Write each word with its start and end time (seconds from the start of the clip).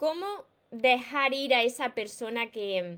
cómo 0.00 0.46
dejar 0.70 1.34
ir 1.34 1.54
a 1.54 1.62
esa 1.62 1.90
persona 1.90 2.50
que, 2.50 2.96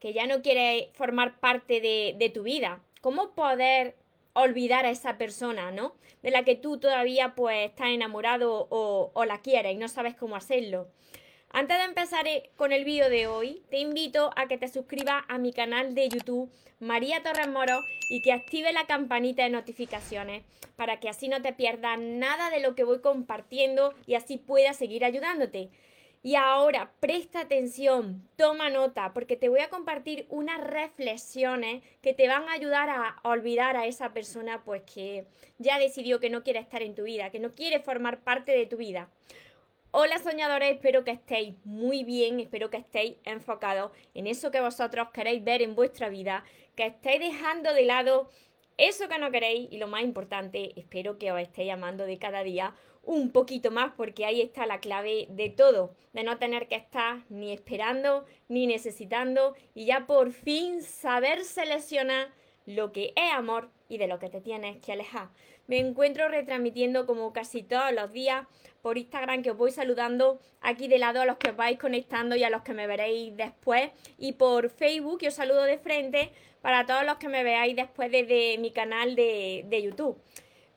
que 0.00 0.12
ya 0.12 0.26
no 0.26 0.42
quiere 0.42 0.90
formar 0.94 1.38
parte 1.38 1.80
de, 1.80 2.30
tu 2.34 2.42
vida. 2.42 2.80
¿Cómo 3.00 3.30
poder 3.30 3.94
olvidar 4.32 4.86
a 4.86 4.90
esa 4.90 5.18
persona, 5.18 5.70
¿no? 5.70 5.94
De 6.24 6.32
la 6.32 6.42
que 6.42 6.56
tú 6.56 6.78
todavía 6.78 7.36
pues 7.36 7.70
estás 7.70 7.90
enamorado 7.90 8.66
o, 8.70 9.24
la 9.24 9.40
quieres 9.40 9.74
y 9.74 9.76
no 9.76 9.86
sabes 9.86 10.16
cómo 10.16 10.34
hacerlo. 10.34 10.88
Antes 11.52 11.78
de 11.78 11.84
empezar 11.84 12.26
con 12.56 12.72
el 12.72 12.84
vídeo 12.84 13.08
de 13.08 13.28
hoy, 13.28 13.62
te 13.70 13.78
invito 13.78 14.32
a 14.34 14.48
que 14.48 14.58
te 14.58 14.66
suscribas 14.66 15.22
a 15.28 15.38
mi 15.38 15.52
canal 15.52 15.94
de 15.94 16.08
YouTube 16.08 16.50
María 16.80 17.22
Torres 17.22 17.46
Moro 17.46 17.78
y 18.10 18.20
que 18.20 18.32
active 18.32 18.72
la 18.72 18.88
campanita 18.88 19.44
de 19.44 19.50
notificaciones 19.50 20.42
para 20.74 20.98
que 20.98 21.08
así 21.08 21.28
no 21.28 21.40
te 21.40 21.52
pierdas 21.52 22.00
nada 22.00 22.50
de 22.50 22.58
lo 22.58 22.74
que 22.74 22.82
voy 22.82 22.98
compartiendo 22.98 23.94
y 24.08 24.16
así 24.16 24.38
puedas 24.38 24.76
seguir 24.76 25.04
ayudándote. 25.04 25.70
Y 26.26 26.34
ahora 26.34 26.90
presta 26.98 27.42
atención, 27.42 28.28
toma 28.34 28.68
nota, 28.68 29.12
porque 29.12 29.36
te 29.36 29.48
voy 29.48 29.60
a 29.60 29.70
compartir 29.70 30.26
unas 30.28 30.60
reflexiones 30.60 31.84
que 32.02 32.14
te 32.14 32.26
van 32.26 32.48
a 32.48 32.54
ayudar 32.54 32.90
a 32.90 33.20
olvidar 33.22 33.76
a 33.76 33.86
esa 33.86 34.12
persona 34.12 34.64
pues 34.64 34.82
que 34.82 35.28
ya 35.58 35.78
decidió 35.78 36.18
que 36.18 36.28
no 36.28 36.42
quiere 36.42 36.58
estar 36.58 36.82
en 36.82 36.96
tu 36.96 37.04
vida, 37.04 37.30
que 37.30 37.38
no 37.38 37.52
quiere 37.52 37.78
formar 37.78 38.24
parte 38.24 38.50
de 38.50 38.66
tu 38.66 38.76
vida. 38.76 39.08
Hola 39.92 40.18
soñadores, 40.18 40.72
espero 40.72 41.04
que 41.04 41.12
estéis 41.12 41.54
muy 41.64 42.02
bien, 42.02 42.40
espero 42.40 42.70
que 42.70 42.78
estéis 42.78 43.18
enfocados 43.22 43.92
en 44.12 44.26
eso 44.26 44.50
que 44.50 44.60
vosotros 44.60 45.10
queréis 45.14 45.44
ver 45.44 45.62
en 45.62 45.76
vuestra 45.76 46.08
vida, 46.08 46.42
que 46.74 46.86
estéis 46.86 47.20
dejando 47.20 47.72
de 47.72 47.84
lado 47.84 48.30
eso 48.78 49.08
que 49.08 49.18
no 49.18 49.30
queréis 49.30 49.72
y 49.72 49.78
lo 49.78 49.86
más 49.86 50.02
importante, 50.02 50.78
espero 50.78 51.18
que 51.18 51.30
os 51.30 51.40
estéis 51.40 51.72
amando 51.72 52.04
de 52.04 52.18
cada 52.18 52.42
día 52.42 52.74
un 53.06 53.30
poquito 53.30 53.70
más 53.70 53.92
porque 53.96 54.26
ahí 54.26 54.42
está 54.42 54.66
la 54.66 54.80
clave 54.80 55.26
de 55.30 55.48
todo, 55.48 55.94
de 56.12 56.24
no 56.24 56.38
tener 56.38 56.66
que 56.66 56.74
estar 56.74 57.22
ni 57.30 57.52
esperando 57.52 58.26
ni 58.48 58.66
necesitando 58.66 59.54
y 59.74 59.86
ya 59.86 60.06
por 60.06 60.32
fin 60.32 60.82
saber 60.82 61.44
seleccionar 61.44 62.28
lo 62.66 62.92
que 62.92 63.12
es 63.14 63.32
amor 63.32 63.70
y 63.88 63.98
de 63.98 64.08
lo 64.08 64.18
que 64.18 64.28
te 64.28 64.40
tienes 64.40 64.78
que 64.78 64.92
alejar. 64.92 65.28
Me 65.68 65.78
encuentro 65.78 66.28
retransmitiendo 66.28 67.06
como 67.06 67.32
casi 67.32 67.62
todos 67.62 67.92
los 67.92 68.12
días 68.12 68.46
por 68.82 68.98
Instagram 68.98 69.42
que 69.42 69.52
os 69.52 69.56
voy 69.56 69.70
saludando 69.70 70.40
aquí 70.60 70.88
de 70.88 70.98
lado 70.98 71.20
a 71.20 71.26
los 71.26 71.36
que 71.36 71.50
os 71.50 71.56
vais 71.56 71.78
conectando 71.78 72.34
y 72.34 72.42
a 72.42 72.50
los 72.50 72.62
que 72.62 72.74
me 72.74 72.88
veréis 72.88 73.36
después 73.36 73.90
y 74.18 74.32
por 74.32 74.68
Facebook 74.68 75.20
que 75.20 75.28
os 75.28 75.34
saludo 75.34 75.62
de 75.62 75.78
frente 75.78 76.32
para 76.60 76.86
todos 76.86 77.04
los 77.04 77.16
que 77.18 77.28
me 77.28 77.44
veáis 77.44 77.76
después 77.76 78.10
desde 78.10 78.58
mi 78.58 78.72
canal 78.72 79.14
de, 79.14 79.64
de 79.68 79.82
YouTube. 79.82 80.20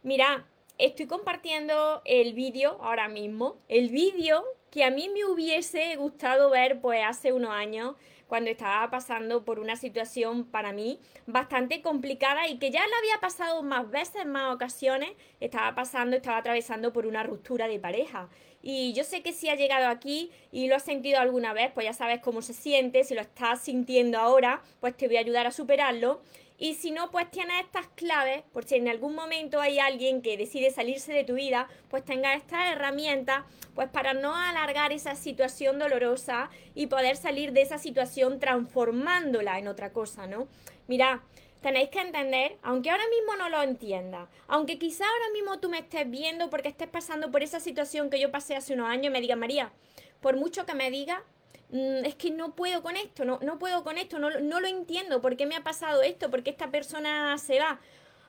Mira, 0.03 0.45
estoy 0.80 1.08
compartiendo 1.08 2.02
el 2.05 2.33
vídeo 2.33 2.77
ahora 2.81 3.09
mismo, 3.09 3.58
el 3.67 3.89
vídeo 3.89 4.44
que 4.72 4.83
a 4.83 4.89
mí 4.89 5.09
me 5.09 5.25
hubiese 5.25 5.95
gustado 5.97 6.49
ver 6.49 6.80
pues 6.80 7.02
hace 7.05 7.33
unos 7.33 7.52
años 7.52 7.95
cuando 8.27 8.49
estaba 8.49 8.89
pasando 8.89 9.44
por 9.44 9.59
una 9.59 9.75
situación 9.75 10.45
para 10.45 10.72
mí 10.72 11.00
bastante 11.25 11.81
complicada 11.81 12.47
y 12.47 12.59
que 12.59 12.72
ya 12.72 12.80
la 12.80 12.97
había 13.00 13.19
pasado 13.19 13.61
más 13.63 13.89
veces, 13.89 14.25
más 14.25 14.53
ocasiones, 14.53 15.11
estaba 15.39 15.73
pasando, 15.75 16.16
estaba 16.16 16.38
atravesando 16.38 16.94
por 16.94 17.07
una 17.07 17.23
ruptura 17.23 17.67
de 17.67 17.80
pareja. 17.80 18.30
Y 18.61 18.94
yo 18.94 19.03
sé 19.03 19.23
que 19.23 19.33
si 19.33 19.50
ha 19.50 19.55
llegado 19.55 19.88
aquí 19.88 20.31
y 20.52 20.67
lo 20.67 20.75
has 20.75 20.83
sentido 20.83 21.19
alguna 21.19 21.53
vez, 21.53 21.72
pues 21.73 21.85
ya 21.85 21.94
sabes 21.94 22.22
cómo 22.22 22.41
se 22.41 22.53
siente, 22.53 23.03
si 23.03 23.16
lo 23.16 23.22
estás 23.22 23.61
sintiendo 23.61 24.19
ahora, 24.19 24.61
pues 24.80 24.95
te 24.95 25.07
voy 25.07 25.17
a 25.17 25.22
ayudar 25.22 25.47
a 25.47 25.52
superarlo. 25.52 26.22
Y 26.61 26.73
si 26.73 26.91
no, 26.91 27.09
pues 27.09 27.31
tienes 27.31 27.61
estas 27.61 27.88
claves, 27.95 28.43
por 28.52 28.65
si 28.65 28.75
en 28.75 28.89
algún 28.89 29.15
momento 29.15 29.61
hay 29.61 29.79
alguien 29.79 30.21
que 30.21 30.35
decide 30.35 30.71
salirse 30.71 31.13
de 31.13 31.23
tu 31.23 31.35
vida, 31.35 31.69
pues 31.89 32.03
tenga 32.03 32.33
estas 32.33 32.73
herramientas, 32.73 33.45
pues 33.73 33.88
para 33.88 34.13
no 34.13 34.35
alargar 34.35 34.91
esa 34.91 35.16
situación 35.16 35.79
dolorosa 35.79 36.49
y 36.75 36.88
poder 36.88 37.16
salir 37.16 37.53
de 37.53 37.61
esa 37.61 37.77
situación 37.77 38.41
transformándola 38.41 39.57
en 39.57 39.69
otra 39.69 39.94
cosa, 39.94 40.28
¿no? 40.28 40.50
Mira, 40.88 41.23
tenéis 41.61 41.89
que 41.89 42.01
entender, 42.01 42.57
aunque 42.61 42.89
ahora 42.89 43.07
mismo 43.07 43.38
no 43.38 43.47
lo 43.47 43.63
entienda, 43.63 44.28
aunque 44.50 44.78
quizá 44.78 45.05
ahora 45.05 45.31
mismo 45.31 45.59
tú 45.61 45.69
me 45.69 45.79
estés 45.79 46.09
viendo 46.09 46.50
porque 46.50 46.67
estés 46.67 46.89
pasando 46.89 47.31
por 47.31 47.41
esa 47.41 47.61
situación 47.61 48.09
que 48.09 48.19
yo 48.19 48.31
pasé 48.31 48.57
hace 48.57 48.73
unos 48.73 48.89
años 48.89 49.13
me 49.13 49.22
diga, 49.22 49.38
María, 49.38 49.72
por 50.19 50.35
mucho 50.35 50.66
que 50.66 50.73
me 50.73 50.91
diga, 50.91 51.23
es 51.72 52.16
que 52.16 52.31
no 52.31 52.56
puedo 52.56 52.81
con 52.81 52.96
esto, 52.96 53.25
no, 53.25 53.40
no 53.41 53.59
puedo 53.59 53.84
con 53.84 53.97
esto, 53.97 54.18
no, 54.19 54.30
no 54.31 54.59
lo 54.59 54.68
entiendo, 54.68 55.22
¿por 55.22 55.38
qué 55.38 55.46
me 55.46 55.56
ha 55.56 55.63
pasado 55.63 56.02
esto? 56.02 56.31
¿Por 56.31 56.44
qué 56.44 56.50
esta 56.50 56.72
persona 56.72 57.38
se 57.38 57.59
va? 57.59 57.80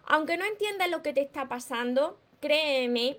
Aunque 0.04 0.36
no 0.36 0.44
entiendas 0.44 0.90
lo 0.90 1.02
que 1.02 1.12
te 1.12 1.22
está 1.22 1.48
pasando, 1.48 2.18
créeme 2.40 3.18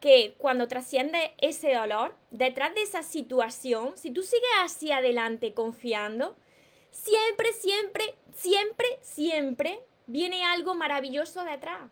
que 0.00 0.34
cuando 0.38 0.68
trasciende 0.68 1.34
ese 1.38 1.74
dolor, 1.74 2.14
detrás 2.30 2.74
de 2.74 2.82
esa 2.82 3.02
situación, 3.02 3.96
si 3.96 4.10
tú 4.10 4.22
sigues 4.22 4.48
hacia 4.62 4.98
adelante 4.98 5.52
confiando, 5.52 6.36
siempre, 6.90 7.52
siempre, 7.52 8.14
siempre, 8.34 8.86
siempre 9.02 9.80
viene 10.06 10.44
algo 10.44 10.74
maravilloso 10.74 11.44
detrás 11.44 11.90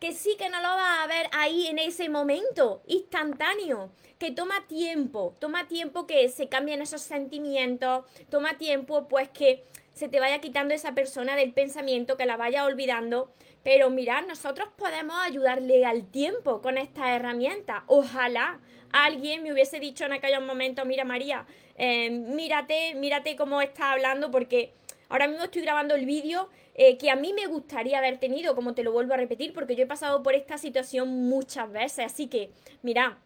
que 0.00 0.12
sí 0.12 0.36
que 0.38 0.48
no 0.50 0.60
lo 0.60 0.68
vas 0.68 1.04
a 1.04 1.06
ver 1.06 1.28
ahí 1.32 1.66
en 1.66 1.78
ese 1.78 2.08
momento, 2.08 2.82
instantáneo, 2.86 3.90
que 4.18 4.30
toma 4.30 4.66
tiempo, 4.66 5.34
toma 5.38 5.68
tiempo 5.68 6.06
que 6.06 6.28
se 6.28 6.48
cambien 6.48 6.82
esos 6.82 7.02
sentimientos, 7.02 8.04
toma 8.30 8.58
tiempo 8.58 9.08
pues 9.08 9.28
que 9.28 9.64
se 9.94 10.08
te 10.08 10.20
vaya 10.20 10.40
quitando 10.40 10.74
esa 10.74 10.94
persona 10.94 11.36
del 11.36 11.52
pensamiento, 11.52 12.16
que 12.16 12.26
la 12.26 12.36
vaya 12.36 12.64
olvidando. 12.66 13.32
Pero 13.62 13.90
mirad, 13.90 14.26
nosotros 14.26 14.68
podemos 14.76 15.16
ayudarle 15.18 15.84
al 15.86 16.06
tiempo 16.06 16.60
con 16.60 16.76
esta 16.78 17.16
herramienta. 17.16 17.84
Ojalá 17.86 18.60
alguien 18.92 19.42
me 19.42 19.52
hubiese 19.52 19.80
dicho 19.80 20.04
en 20.04 20.12
aquellos 20.12 20.42
momentos, 20.42 20.86
mira 20.86 21.04
María, 21.04 21.46
eh, 21.76 22.10
mírate, 22.10 22.94
mírate 22.94 23.36
cómo 23.36 23.60
estás 23.62 23.86
hablando 23.86 24.30
porque 24.30 24.74
ahora 25.08 25.28
mismo 25.28 25.44
estoy 25.44 25.62
grabando 25.62 25.94
el 25.94 26.06
vídeo 26.06 26.48
eh, 26.74 26.98
que 26.98 27.10
a 27.10 27.16
mí 27.16 27.32
me 27.32 27.46
gustaría 27.46 27.98
haber 27.98 28.18
tenido, 28.18 28.54
como 28.54 28.74
te 28.74 28.82
lo 28.82 28.92
vuelvo 28.92 29.14
a 29.14 29.16
repetir, 29.16 29.52
porque 29.52 29.76
yo 29.76 29.84
he 29.84 29.86
pasado 29.86 30.22
por 30.22 30.34
esta 30.34 30.58
situación 30.58 31.08
muchas 31.28 31.70
veces. 31.72 32.06
Así 32.06 32.26
que, 32.26 32.50
mira, 32.82 33.18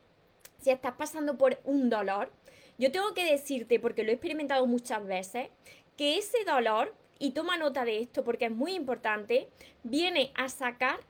si 0.61 0.71
estás 0.71 0.95
pasando 0.95 1.37
por 1.37 1.59
un 1.65 1.91
dolor, 1.91 2.31
yo 2.79 2.93
tengo 2.93 3.13
que 3.15 3.31
decirte, 3.31 3.81
porque 3.81 4.05
lo 4.05 4.11
he 4.11 4.15
experimentado 4.15 4.67
muchas 4.67 5.05
veces, 5.05 5.49
que 5.97 6.17
ese 6.17 6.45
dolor, 6.45 6.95
y 7.19 7.33
toma 7.33 7.59
nota 7.59 7.85
de 7.85 8.01
esto 8.01 8.25
porque 8.25 8.47
es 8.47 8.51
muy 8.51 8.73
importante, 8.73 9.49
viene 9.83 10.33
a 10.35 10.49
sacar 10.49 11.01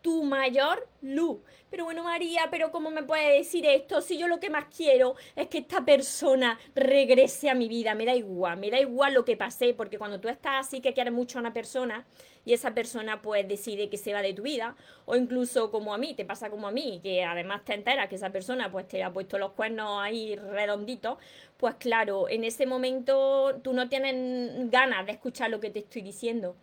tu 0.00 0.24
mayor 0.24 0.88
luz. 1.02 1.38
Pero 1.70 1.84
bueno, 1.84 2.04
María, 2.04 2.48
pero 2.50 2.70
¿cómo 2.70 2.90
me 2.90 3.02
puede 3.02 3.36
decir 3.36 3.66
esto? 3.66 4.00
Si 4.00 4.16
yo 4.16 4.26
lo 4.26 4.40
que 4.40 4.48
más 4.48 4.66
quiero 4.74 5.16
es 5.36 5.48
que 5.48 5.58
esta 5.58 5.84
persona 5.84 6.58
regrese 6.74 7.50
a 7.50 7.54
mi 7.54 7.68
vida. 7.68 7.94
Me 7.94 8.06
da 8.06 8.14
igual, 8.14 8.58
me 8.58 8.70
da 8.70 8.80
igual 8.80 9.14
lo 9.14 9.24
que 9.24 9.36
pasé, 9.36 9.74
porque 9.74 9.98
cuando 9.98 10.18
tú 10.18 10.28
estás 10.28 10.66
así 10.66 10.80
que 10.80 10.94
quieres 10.94 11.12
mucho 11.12 11.38
a 11.38 11.40
una 11.40 11.52
persona 11.52 12.06
y 12.44 12.54
esa 12.54 12.72
persona 12.72 13.20
pues 13.20 13.46
decide 13.46 13.90
que 13.90 13.98
se 13.98 14.14
va 14.14 14.22
de 14.22 14.32
tu 14.32 14.42
vida, 14.42 14.74
o 15.04 15.14
incluso 15.16 15.70
como 15.70 15.92
a 15.92 15.98
mí, 15.98 16.14
te 16.14 16.24
pasa 16.24 16.48
como 16.48 16.66
a 16.66 16.70
mí, 16.70 17.00
que 17.02 17.22
además 17.22 17.62
te 17.64 17.74
enteras 17.74 18.08
que 18.08 18.14
esa 18.14 18.30
persona 18.30 18.72
pues 18.72 18.88
te 18.88 19.02
ha 19.02 19.12
puesto 19.12 19.38
los 19.38 19.52
cuernos 19.52 20.00
ahí 20.00 20.34
redonditos, 20.36 21.18
pues 21.58 21.74
claro, 21.74 22.28
en 22.30 22.44
ese 22.44 22.64
momento 22.64 23.60
tú 23.62 23.74
no 23.74 23.90
tienes 23.90 24.70
ganas 24.70 25.04
de 25.04 25.12
escuchar 25.12 25.50
lo 25.50 25.60
que 25.60 25.68
te 25.68 25.80
estoy 25.80 26.00
diciendo. 26.00 26.56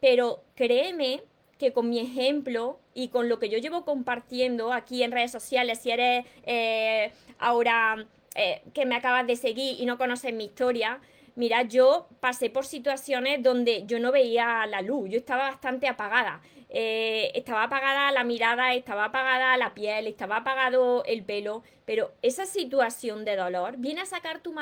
Pero 0.00 0.42
créeme 0.56 1.22
que 1.58 1.72
con 1.72 1.90
mi 1.90 1.98
ejemplo 1.98 2.78
y 2.94 3.08
con 3.08 3.28
lo 3.28 3.38
que 3.38 3.48
yo 3.48 3.58
llevo 3.58 3.84
compartiendo 3.84 4.72
aquí 4.72 5.02
en 5.02 5.12
redes 5.12 5.32
sociales, 5.32 5.80
si 5.80 5.90
eres 5.90 6.24
eh, 6.44 7.12
ahora 7.38 8.06
eh, 8.34 8.62
que 8.72 8.86
me 8.86 8.94
acabas 8.94 9.26
de 9.26 9.36
seguir 9.36 9.80
y 9.80 9.86
no 9.86 9.98
conoces 9.98 10.32
mi 10.32 10.44
historia, 10.44 11.00
mira, 11.38 11.62
yo 11.62 12.08
pasé 12.18 12.50
por 12.50 12.66
situaciones 12.66 13.42
donde 13.42 13.84
yo 13.86 14.00
no 14.00 14.10
veía 14.10 14.66
la 14.66 14.82
luz, 14.82 15.08
yo 15.08 15.18
estaba 15.18 15.44
bastante 15.44 15.86
apagada. 15.86 16.42
Eh, 16.68 17.30
estaba 17.34 17.62
apagada 17.62 18.10
la 18.10 18.24
mirada, 18.24 18.74
estaba 18.74 19.06
apagada 19.06 19.56
la 19.56 19.72
piel, 19.72 20.08
estaba 20.08 20.38
apagado 20.38 21.04
el 21.04 21.24
pelo, 21.24 21.62
pero 21.86 22.12
esa 22.22 22.44
situación 22.44 23.24
de 23.24 23.36
dolor 23.36 23.76
viene 23.78 24.02
a 24.02 24.06
sacar 24.06 24.40
tu, 24.40 24.52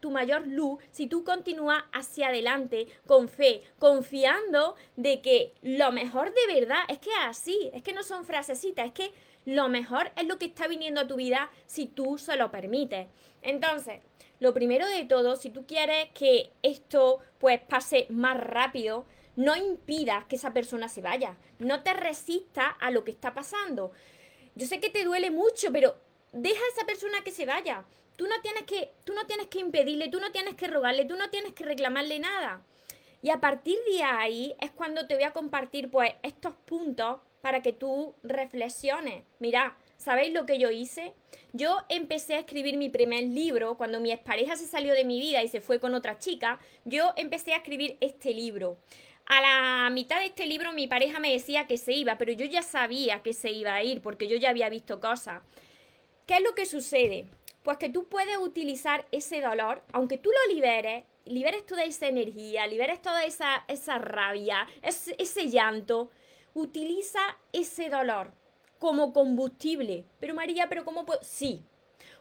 tu 0.00 0.10
mayor 0.10 0.46
luz 0.46 0.82
si 0.92 1.08
tú 1.08 1.24
continúas 1.24 1.82
hacia 1.92 2.28
adelante 2.28 2.86
con 3.06 3.28
fe, 3.28 3.62
confiando 3.78 4.76
de 4.96 5.20
que 5.20 5.52
lo 5.62 5.90
mejor 5.90 6.32
de 6.32 6.54
verdad 6.54 6.80
es 6.88 6.98
que 6.98 7.10
es 7.10 7.26
así, 7.26 7.70
es 7.74 7.82
que 7.82 7.92
no 7.92 8.04
son 8.04 8.24
frasecitas, 8.24 8.86
es 8.86 8.92
que 8.92 9.12
lo 9.44 9.68
mejor 9.68 10.12
es 10.16 10.26
lo 10.26 10.38
que 10.38 10.46
está 10.46 10.68
viniendo 10.68 11.00
a 11.00 11.08
tu 11.08 11.16
vida 11.16 11.50
si 11.66 11.86
tú 11.86 12.18
se 12.18 12.36
lo 12.36 12.50
permites. 12.50 13.08
Entonces, 13.42 14.00
lo 14.40 14.54
primero 14.54 14.86
de 14.88 15.04
todo, 15.04 15.36
si 15.36 15.50
tú 15.50 15.66
quieres 15.66 16.08
que 16.14 16.50
esto 16.62 17.20
pues 17.38 17.60
pase 17.60 18.06
más 18.08 18.38
rápido, 18.38 19.04
no 19.36 19.54
impidas 19.54 20.24
que 20.24 20.36
esa 20.36 20.52
persona 20.52 20.88
se 20.88 21.02
vaya. 21.02 21.36
No 21.58 21.82
te 21.82 21.92
resistas 21.92 22.74
a 22.80 22.90
lo 22.90 23.04
que 23.04 23.10
está 23.10 23.34
pasando. 23.34 23.92
Yo 24.54 24.66
sé 24.66 24.80
que 24.80 24.90
te 24.90 25.04
duele 25.04 25.30
mucho, 25.30 25.70
pero 25.72 25.96
deja 26.32 26.58
a 26.58 26.74
esa 26.74 26.86
persona 26.86 27.22
que 27.22 27.30
se 27.30 27.46
vaya. 27.46 27.84
Tú 28.16 28.26
no 28.26 28.40
tienes 28.42 28.64
que, 28.64 28.92
tú 29.04 29.12
no 29.12 29.26
tienes 29.26 29.46
que 29.48 29.60
impedirle, 29.60 30.08
tú 30.08 30.20
no 30.20 30.32
tienes 30.32 30.54
que 30.54 30.68
rogarle, 30.68 31.04
tú 31.04 31.16
no 31.16 31.30
tienes 31.30 31.52
que 31.52 31.64
reclamarle 31.64 32.18
nada. 32.18 32.62
Y 33.22 33.30
a 33.30 33.40
partir 33.40 33.78
de 33.90 34.02
ahí 34.02 34.54
es 34.60 34.70
cuando 34.70 35.06
te 35.06 35.14
voy 35.14 35.24
a 35.24 35.32
compartir 35.32 35.90
pues 35.90 36.12
estos 36.22 36.54
puntos 36.64 37.20
para 37.42 37.62
que 37.62 37.72
tú 37.72 38.14
reflexiones. 38.22 39.24
Mira, 39.38 39.76
¿sabéis 40.00 40.32
lo 40.32 40.46
que 40.46 40.58
yo 40.58 40.70
hice? 40.70 41.12
Yo 41.52 41.78
empecé 41.88 42.34
a 42.34 42.40
escribir 42.40 42.76
mi 42.76 42.88
primer 42.88 43.22
libro 43.24 43.76
cuando 43.76 44.00
mi 44.00 44.10
expareja 44.10 44.56
se 44.56 44.66
salió 44.66 44.94
de 44.94 45.04
mi 45.04 45.20
vida 45.20 45.42
y 45.42 45.48
se 45.48 45.60
fue 45.60 45.78
con 45.78 45.94
otra 45.94 46.18
chica. 46.18 46.58
Yo 46.84 47.12
empecé 47.16 47.52
a 47.52 47.58
escribir 47.58 47.98
este 48.00 48.32
libro. 48.32 48.78
A 49.26 49.40
la 49.40 49.90
mitad 49.90 50.20
de 50.20 50.26
este 50.26 50.46
libro 50.46 50.72
mi 50.72 50.88
pareja 50.88 51.20
me 51.20 51.32
decía 51.32 51.66
que 51.66 51.76
se 51.76 51.92
iba, 51.92 52.16
pero 52.16 52.32
yo 52.32 52.46
ya 52.46 52.62
sabía 52.62 53.22
que 53.22 53.34
se 53.34 53.50
iba 53.50 53.74
a 53.74 53.82
ir 53.82 54.00
porque 54.00 54.26
yo 54.26 54.36
ya 54.36 54.50
había 54.50 54.70
visto 54.70 55.00
cosas. 55.00 55.42
¿Qué 56.26 56.34
es 56.34 56.42
lo 56.42 56.54
que 56.54 56.66
sucede? 56.66 57.26
Pues 57.62 57.76
que 57.76 57.90
tú 57.90 58.08
puedes 58.08 58.38
utilizar 58.38 59.06
ese 59.12 59.42
dolor, 59.42 59.82
aunque 59.92 60.16
tú 60.16 60.30
lo 60.30 60.54
liberes, 60.54 61.04
liberes 61.26 61.66
toda 61.66 61.84
esa 61.84 62.08
energía, 62.08 62.66
liberes 62.66 63.02
toda 63.02 63.24
esa, 63.24 63.64
esa 63.68 63.98
rabia, 63.98 64.66
ese, 64.82 65.14
ese 65.18 65.50
llanto, 65.50 66.10
utiliza 66.54 67.20
ese 67.52 67.90
dolor 67.90 68.39
como 68.80 69.12
combustible. 69.12 70.06
Pero 70.18 70.34
María, 70.34 70.68
¿pero 70.68 70.84
cómo 70.84 71.06
puedo? 71.06 71.20
Sí, 71.22 71.64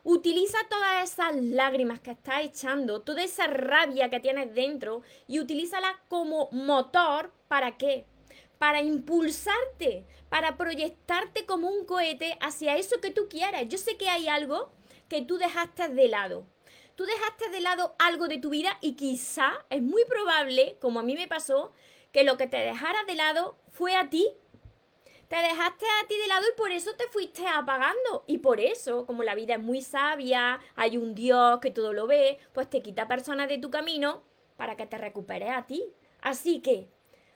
Utiliza 0.04 0.58
todas 0.70 1.12
esas 1.12 1.36
lágrimas 1.36 2.00
que 2.00 2.12
estás 2.12 2.42
echando, 2.42 3.02
toda 3.02 3.22
esa 3.22 3.48
rabia 3.48 4.10
que 4.10 4.22
tienes 4.22 4.54
dentro 4.56 5.02
y 5.28 5.42
utilízala 5.42 6.02
como 6.08 6.48
motor 6.52 7.34
para 7.50 7.78
qué? 7.78 8.06
Para 8.58 8.82
impulsarte, 8.82 10.06
para 10.30 10.56
proyectarte 10.56 11.46
como 11.46 11.68
un 11.68 11.86
cohete 11.86 12.38
hacia 12.40 12.78
eso 12.78 13.02
que 13.02 13.12
tú 13.12 13.28
quieres. 13.30 13.68
Yo 13.68 13.78
sé 13.78 13.98
que 13.98 14.10
hay 14.10 14.30
algo 14.30 14.72
que 15.10 15.22
tú 15.22 15.38
dejaste 15.38 15.90
de 15.90 16.08
lado. 16.08 16.46
Tú 16.96 17.06
dejaste 17.06 17.50
de 17.50 17.60
lado 17.60 17.96
algo 18.00 18.28
de 18.30 18.38
tu 18.38 18.50
vida 18.50 18.78
y 18.82 18.94
quizá 18.94 19.66
es 19.70 19.82
muy 19.82 20.06
probable, 20.06 20.78
como 20.80 21.02
a 21.02 21.04
mí 21.04 21.16
me 21.16 21.28
pasó, 21.28 21.74
que 22.14 22.24
lo 22.24 22.38
que 22.38 22.48
te 22.48 22.58
dejara 22.58 23.04
de 23.06 23.16
lado 23.16 23.58
fue 23.72 23.96
a 23.96 24.10
ti 24.10 24.28
te 25.30 25.36
dejaste 25.36 25.86
a 25.86 26.08
ti 26.08 26.18
de 26.18 26.28
lado 26.28 26.44
y 26.52 26.58
por 26.58 26.72
eso 26.72 26.96
te 26.96 27.08
fuiste 27.08 27.48
apagando. 27.48 28.24
Y 28.26 28.40
por 28.40 28.60
eso, 28.60 29.06
como 29.06 29.24
la 29.24 29.36
vida 29.36 29.54
es 29.54 29.62
muy 29.62 29.82
sabia, 29.82 30.60
hay 30.76 30.98
un 30.98 31.14
Dios 31.14 31.60
que 31.60 31.72
todo 31.72 31.94
lo 31.94 32.08
ve, 32.08 32.40
pues 32.52 32.70
te 32.70 32.82
quita 32.82 33.08
personas 33.08 33.48
de 33.48 33.60
tu 33.60 33.70
camino 33.70 34.24
para 34.58 34.76
que 34.76 34.88
te 34.88 34.98
recuperes 34.98 35.52
a 35.52 35.68
ti. 35.68 35.86
Así 36.22 36.62
que 36.62 36.90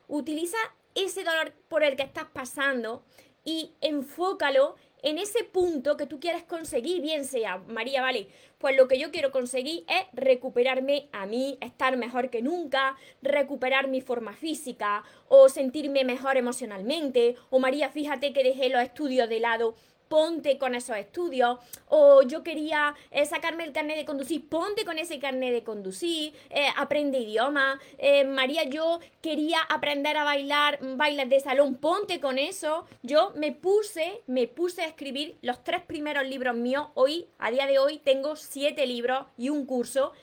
utiliza 0.08 0.58
ese 0.96 1.24
dolor 1.24 1.54
por 1.70 1.84
el 1.84 1.96
que 1.96 2.04
estás 2.04 2.26
pasando 2.26 3.04
y 3.46 3.74
enfócalo 3.80 4.76
en 5.04 5.18
ese 5.18 5.44
punto 5.44 5.98
que 5.98 6.08
tú 6.08 6.20
quieres 6.20 6.44
conseguir, 6.44 7.02
bien 7.02 7.26
sea, 7.26 7.58
María, 7.68 8.02
vale, 8.02 8.28
pues 8.58 8.76
lo 8.78 8.88
que 8.88 8.98
yo 8.98 9.12
quiero 9.12 9.32
conseguir 9.32 9.84
es 9.90 10.06
recuperarme 10.14 11.10
a 11.12 11.26
mí, 11.26 11.58
estar 11.62 11.98
mejor 11.98 12.30
que 12.30 12.42
nunca, 12.42 12.96
recuperar 13.22 13.90
mi 13.90 14.00
forma 14.00 14.34
física 14.34 15.04
o 15.28 15.50
sentirme 15.50 16.06
mejor 16.06 16.38
emocionalmente, 16.38 17.36
o 17.50 17.60
María, 17.60 17.90
fíjate 17.90 18.32
que 18.32 18.44
dejé 18.44 18.70
los 18.70 18.82
estudios 18.82 19.28
de 19.28 19.42
lado 19.42 19.76
ponte 20.14 20.60
con 20.60 20.76
esos 20.76 20.96
estudios. 20.96 21.58
O 21.90 22.22
yo 22.22 22.44
quería 22.44 22.94
eh, 23.10 23.26
sacarme 23.26 23.64
el 23.64 23.72
carnet 23.72 23.98
de 23.98 24.06
conducir, 24.06 24.48
ponte 24.48 24.86
con 24.86 25.00
ese 25.00 25.18
carnet 25.18 25.52
de 25.52 25.64
conducir, 25.64 26.36
eh, 26.52 26.68
aprende 26.78 27.18
idioma. 27.18 27.80
Eh, 27.98 28.24
María, 28.24 28.64
yo 28.66 29.00
quería 29.24 29.58
aprender 29.70 30.16
a 30.18 30.24
bailar 30.24 30.78
bailes 30.98 31.30
de 31.30 31.40
salón, 31.40 31.78
ponte 31.78 32.20
con 32.20 32.38
eso. 32.38 32.86
Yo 33.02 33.32
me 33.36 33.54
puse, 33.54 34.22
me 34.28 34.48
puse 34.48 34.84
a 34.84 34.86
escribir 34.86 35.36
los 35.42 35.64
tres 35.64 35.82
primeros 35.82 36.28
libros 36.28 36.56
míos. 36.56 36.90
Hoy, 36.94 37.26
a 37.40 37.50
día 37.50 37.66
de 37.66 37.80
hoy, 37.80 37.98
tengo 37.98 38.36
siete 38.36 38.86
libros 38.86 39.26
y 39.36 39.50
un 39.50 39.66
curso 39.66 40.14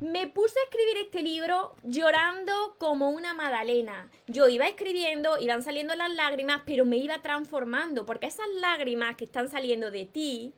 me 0.00 0.26
puse 0.26 0.58
a 0.58 0.64
escribir 0.64 0.96
este 0.98 1.22
libro 1.22 1.74
llorando 1.82 2.76
como 2.78 3.10
una 3.10 3.34
Madalena. 3.34 4.10
Yo 4.26 4.48
iba 4.48 4.66
escribiendo, 4.66 5.38
iban 5.38 5.62
saliendo 5.62 5.94
las 5.94 6.12
lágrimas, 6.14 6.62
pero 6.66 6.84
me 6.84 6.96
iba 6.96 7.22
transformando, 7.22 8.06
porque 8.06 8.26
esas 8.26 8.48
lágrimas 8.60 9.16
que 9.16 9.24
están 9.24 9.48
saliendo 9.48 9.90
de 9.90 10.06
ti 10.06 10.52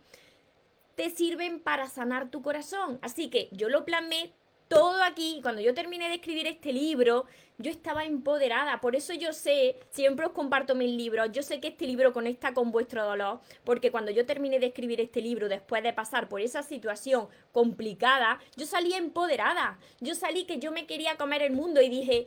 te 0.95 1.11
sirven 1.11 1.61
para 1.61 1.89
sanar 1.89 2.31
tu 2.31 2.43
corazón. 2.43 2.99
Así 3.03 3.29
que 3.29 3.49
yo 3.53 3.69
lo 3.69 3.85
plasmé 3.85 4.33
todo 4.69 5.03
aquí. 5.03 5.41
Cuando 5.43 5.61
yo 5.61 5.75
terminé 5.75 6.09
de 6.09 6.17
escribir 6.17 6.47
este 6.47 6.73
libro, 6.73 7.27
yo 7.59 7.71
estaba 7.71 8.05
empoderada. 8.05 8.81
Por 8.81 8.97
eso 8.97 9.15
yo 9.15 9.33
sé, 9.33 9.77
siempre 9.91 10.27
os 10.27 10.33
comparto 10.33 10.75
mis 10.75 10.91
libros, 10.91 11.31
yo 11.33 11.43
sé 11.43 11.61
que 11.61 11.69
este 11.69 11.87
libro 11.87 12.13
conecta 12.13 12.55
con 12.55 12.71
vuestro 12.71 13.05
dolor, 13.05 13.41
porque 13.65 13.91
cuando 13.91 14.11
yo 14.11 14.27
terminé 14.27 14.59
de 14.59 14.67
escribir 14.67 15.01
este 15.01 15.21
libro, 15.21 15.49
después 15.49 15.83
de 15.83 15.93
pasar 15.93 16.29
por 16.29 16.41
esa 16.41 16.63
situación 16.63 17.29
complicada, 17.53 18.39
yo 18.57 18.67
salí 18.67 18.95
empoderada. 18.95 19.79
Yo 20.01 20.15
salí 20.15 20.45
que 20.45 20.59
yo 20.59 20.73
me 20.73 20.87
quería 20.87 21.17
comer 21.17 21.43
el 21.43 21.53
mundo 21.53 21.81
y 21.81 21.89
dije, 21.89 22.27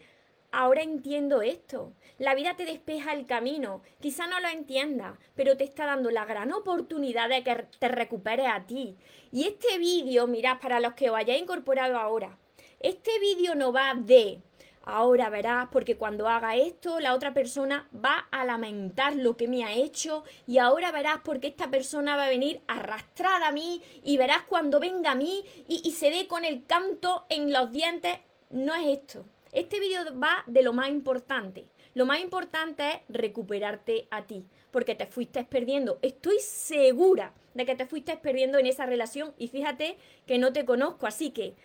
ahora 0.51 0.81
entiendo 0.81 1.41
esto. 1.41 1.93
La 2.17 2.35
vida 2.35 2.55
te 2.55 2.65
despeja 2.65 3.13
el 3.13 3.25
camino. 3.25 3.81
Quizá 3.99 4.27
no 4.27 4.39
lo 4.39 4.47
entiendas, 4.47 5.17
pero 5.35 5.57
te 5.57 5.63
está 5.63 5.85
dando 5.85 6.11
la 6.11 6.25
gran 6.25 6.51
oportunidad 6.51 7.29
de 7.29 7.43
que 7.43 7.67
te 7.79 7.87
recuperes 7.87 8.47
a 8.47 8.65
ti. 8.65 8.97
Y 9.31 9.45
este 9.45 9.77
vídeo, 9.77 10.27
mirad, 10.27 10.59
para 10.59 10.79
los 10.79 10.93
que 10.93 11.09
os 11.09 11.17
hayáis 11.17 11.41
incorporado 11.41 11.97
ahora, 11.97 12.37
este 12.79 13.19
vídeo 13.19 13.55
no 13.55 13.71
va 13.71 13.93
de 13.95 14.41
ahora 14.89 15.29
verás, 15.29 15.67
porque 15.71 15.97
cuando 15.97 16.27
haga 16.27 16.55
esto, 16.55 16.99
la 16.99 17.13
otra 17.13 17.33
persona 17.33 17.87
va 17.93 18.27
a 18.31 18.45
lamentar 18.45 19.15
lo 19.15 19.37
que 19.37 19.47
me 19.47 19.63
ha 19.63 19.73
hecho 19.73 20.23
y 20.47 20.57
ahora 20.57 20.91
verás 20.91 21.19
porque 21.23 21.47
esta 21.47 21.69
persona 21.69 22.15
va 22.15 22.25
a 22.25 22.29
venir 22.29 22.61
arrastrada 22.67 23.47
a 23.47 23.51
mí 23.51 23.81
y 24.03 24.17
verás 24.17 24.43
cuando 24.47 24.79
venga 24.79 25.11
a 25.11 25.15
mí 25.15 25.43
y, 25.67 25.81
y 25.87 25.91
se 25.91 26.09
dé 26.09 26.27
con 26.27 26.43
el 26.43 26.65
canto 26.65 27.25
en 27.29 27.53
los 27.53 27.71
dientes. 27.71 28.19
No 28.49 28.73
es 28.73 28.99
esto. 28.99 29.25
Este 29.51 29.79
vídeo 29.79 30.01
va 30.19 30.43
de 30.45 30.61
lo 30.61 30.73
más 30.73 30.89
importante. 30.89 31.65
Lo 31.95 32.05
más 32.05 32.19
importante 32.19 32.87
es 32.87 32.99
recuperarte 33.09 34.07
a 34.11 34.27
ti, 34.27 34.45
porque 34.69 34.93
te 34.93 35.07
fuiste 35.07 35.43
perdiendo. 35.43 35.97
Estoy 36.03 36.39
segura 36.39 37.33
de 37.55 37.65
que 37.65 37.75
te 37.75 37.87
fuiste 37.87 38.15
perdiendo 38.17 38.59
en 38.59 38.67
esa 38.67 38.85
relación 38.85 39.33
y 39.37 39.47
fíjate 39.47 39.97
que 40.27 40.37
no 40.37 40.53
te 40.53 40.65
conozco, 40.65 41.07
así 41.07 41.31
que 41.31 41.55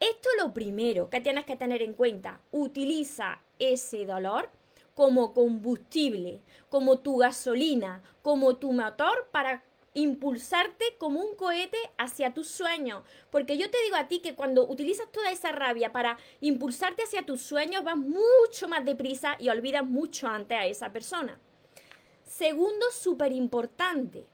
esto 0.00 0.28
es 0.36 0.42
lo 0.42 0.54
primero 0.54 1.10
que 1.10 1.20
tienes 1.20 1.44
que 1.44 1.56
tener 1.56 1.82
en 1.82 1.92
cuenta. 1.92 2.40
Utiliza 2.50 3.42
ese 3.58 4.06
dolor 4.06 4.48
como 4.94 5.34
combustible, 5.34 6.40
como 6.70 7.00
tu 7.00 7.18
gasolina, 7.18 8.02
como 8.22 8.56
tu 8.56 8.72
motor 8.72 9.28
para 9.30 9.62
impulsarte 9.98 10.96
como 10.98 11.20
un 11.20 11.34
cohete 11.34 11.78
hacia 11.96 12.32
tus 12.32 12.48
sueños. 12.48 13.02
Porque 13.30 13.58
yo 13.58 13.70
te 13.70 13.82
digo 13.82 13.96
a 13.96 14.08
ti 14.08 14.20
que 14.20 14.34
cuando 14.34 14.66
utilizas 14.66 15.10
toda 15.10 15.30
esa 15.30 15.52
rabia 15.52 15.92
para 15.92 16.18
impulsarte 16.40 17.02
hacia 17.02 17.26
tus 17.26 17.42
sueños, 17.42 17.84
vas 17.84 17.96
mucho 17.96 18.68
más 18.68 18.84
deprisa 18.84 19.36
y 19.38 19.48
olvidas 19.48 19.84
mucho 19.84 20.28
antes 20.28 20.56
a 20.56 20.66
esa 20.66 20.92
persona. 20.92 21.40
Segundo, 22.24 22.86
súper 22.92 23.32
importante, 23.32 24.26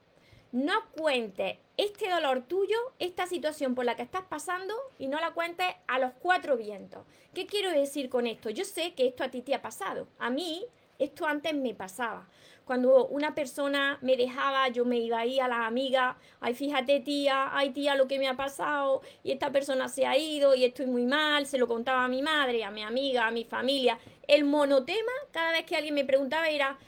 no 0.53 0.91
cuentes 0.93 1.59
este 1.77 2.11
dolor 2.11 2.43
tuyo, 2.43 2.77
esta 2.99 3.27
situación 3.27 3.75
por 3.75 3.85
la 3.85 3.97
que 3.97 4.03
estás 4.03 4.25
pasando 4.29 4.75
y 4.99 5.09
no 5.09 5.19
la 5.19 5.33
cuentes 5.33 5.67
a 5.87 5.99
los 5.99 6.13
cuatro 6.21 6.57
vientos. 6.57 7.05
¿Qué 7.33 7.47
quiero 7.47 7.71
decir 7.71 8.09
con 8.09 8.27
esto? 8.27 8.51
Yo 8.51 8.65
sé 8.65 8.95
que 8.95 9.07
esto 9.07 9.25
a 9.25 9.31
ti 9.31 9.43
te 9.43 9.55
ha 9.55 9.63
pasado. 9.63 10.07
A 10.19 10.31
mí 10.31 10.67
esto 10.99 11.27
antes 11.27 11.55
me 11.55 11.75
pasaba. 11.75 12.29
Cuando 12.65 13.07
una 13.09 13.35
persona 13.35 13.99
me 14.01 14.17
dejaba, 14.17 14.69
yo 14.69 14.87
me 14.87 14.97
iba 14.99 15.19
ahí 15.19 15.39
a 15.39 15.49
las 15.49 15.67
amigas, 15.67 16.17
ay, 16.41 16.55
fíjate 16.55 17.01
tía, 17.01 17.51
ay 17.53 17.71
tía, 17.71 17.95
lo 17.95 18.09
que 18.09 18.19
me 18.19 18.27
ha 18.27 18.37
pasado, 18.37 19.03
y 19.23 19.33
esta 19.33 19.53
persona 19.53 19.89
se 19.89 20.07
ha 20.07 20.17
ido 20.17 20.55
y 20.55 20.65
estoy 20.65 20.87
muy 20.87 21.05
mal, 21.05 21.47
se 21.47 21.59
lo 21.59 21.69
contaba 21.69 22.05
a 22.05 22.09
mi 22.09 22.23
madre, 22.23 22.65
a 22.65 22.71
mi 22.71 22.83
amiga, 22.83 23.27
a 23.27 23.31
mi 23.31 23.45
familia. 23.45 23.99
El 24.27 24.45
monotema, 24.45 25.13
cada 25.31 25.53
vez 25.53 25.67
que 25.67 25.77
alguien 25.77 25.95
me 25.95 26.07
preguntaba 26.07 26.49
era, 26.49 26.79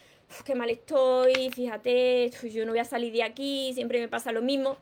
qué 0.44 0.54
mal 0.54 0.70
estoy, 0.70 1.50
fíjate, 1.50 2.30
yo 2.50 2.64
no 2.64 2.72
voy 2.72 2.80
a 2.80 2.84
salir 2.84 3.12
de 3.12 3.22
aquí, 3.22 3.72
siempre 3.74 4.00
me 4.00 4.08
pasa 4.08 4.32
lo 4.32 4.40
mismo. 4.40 4.78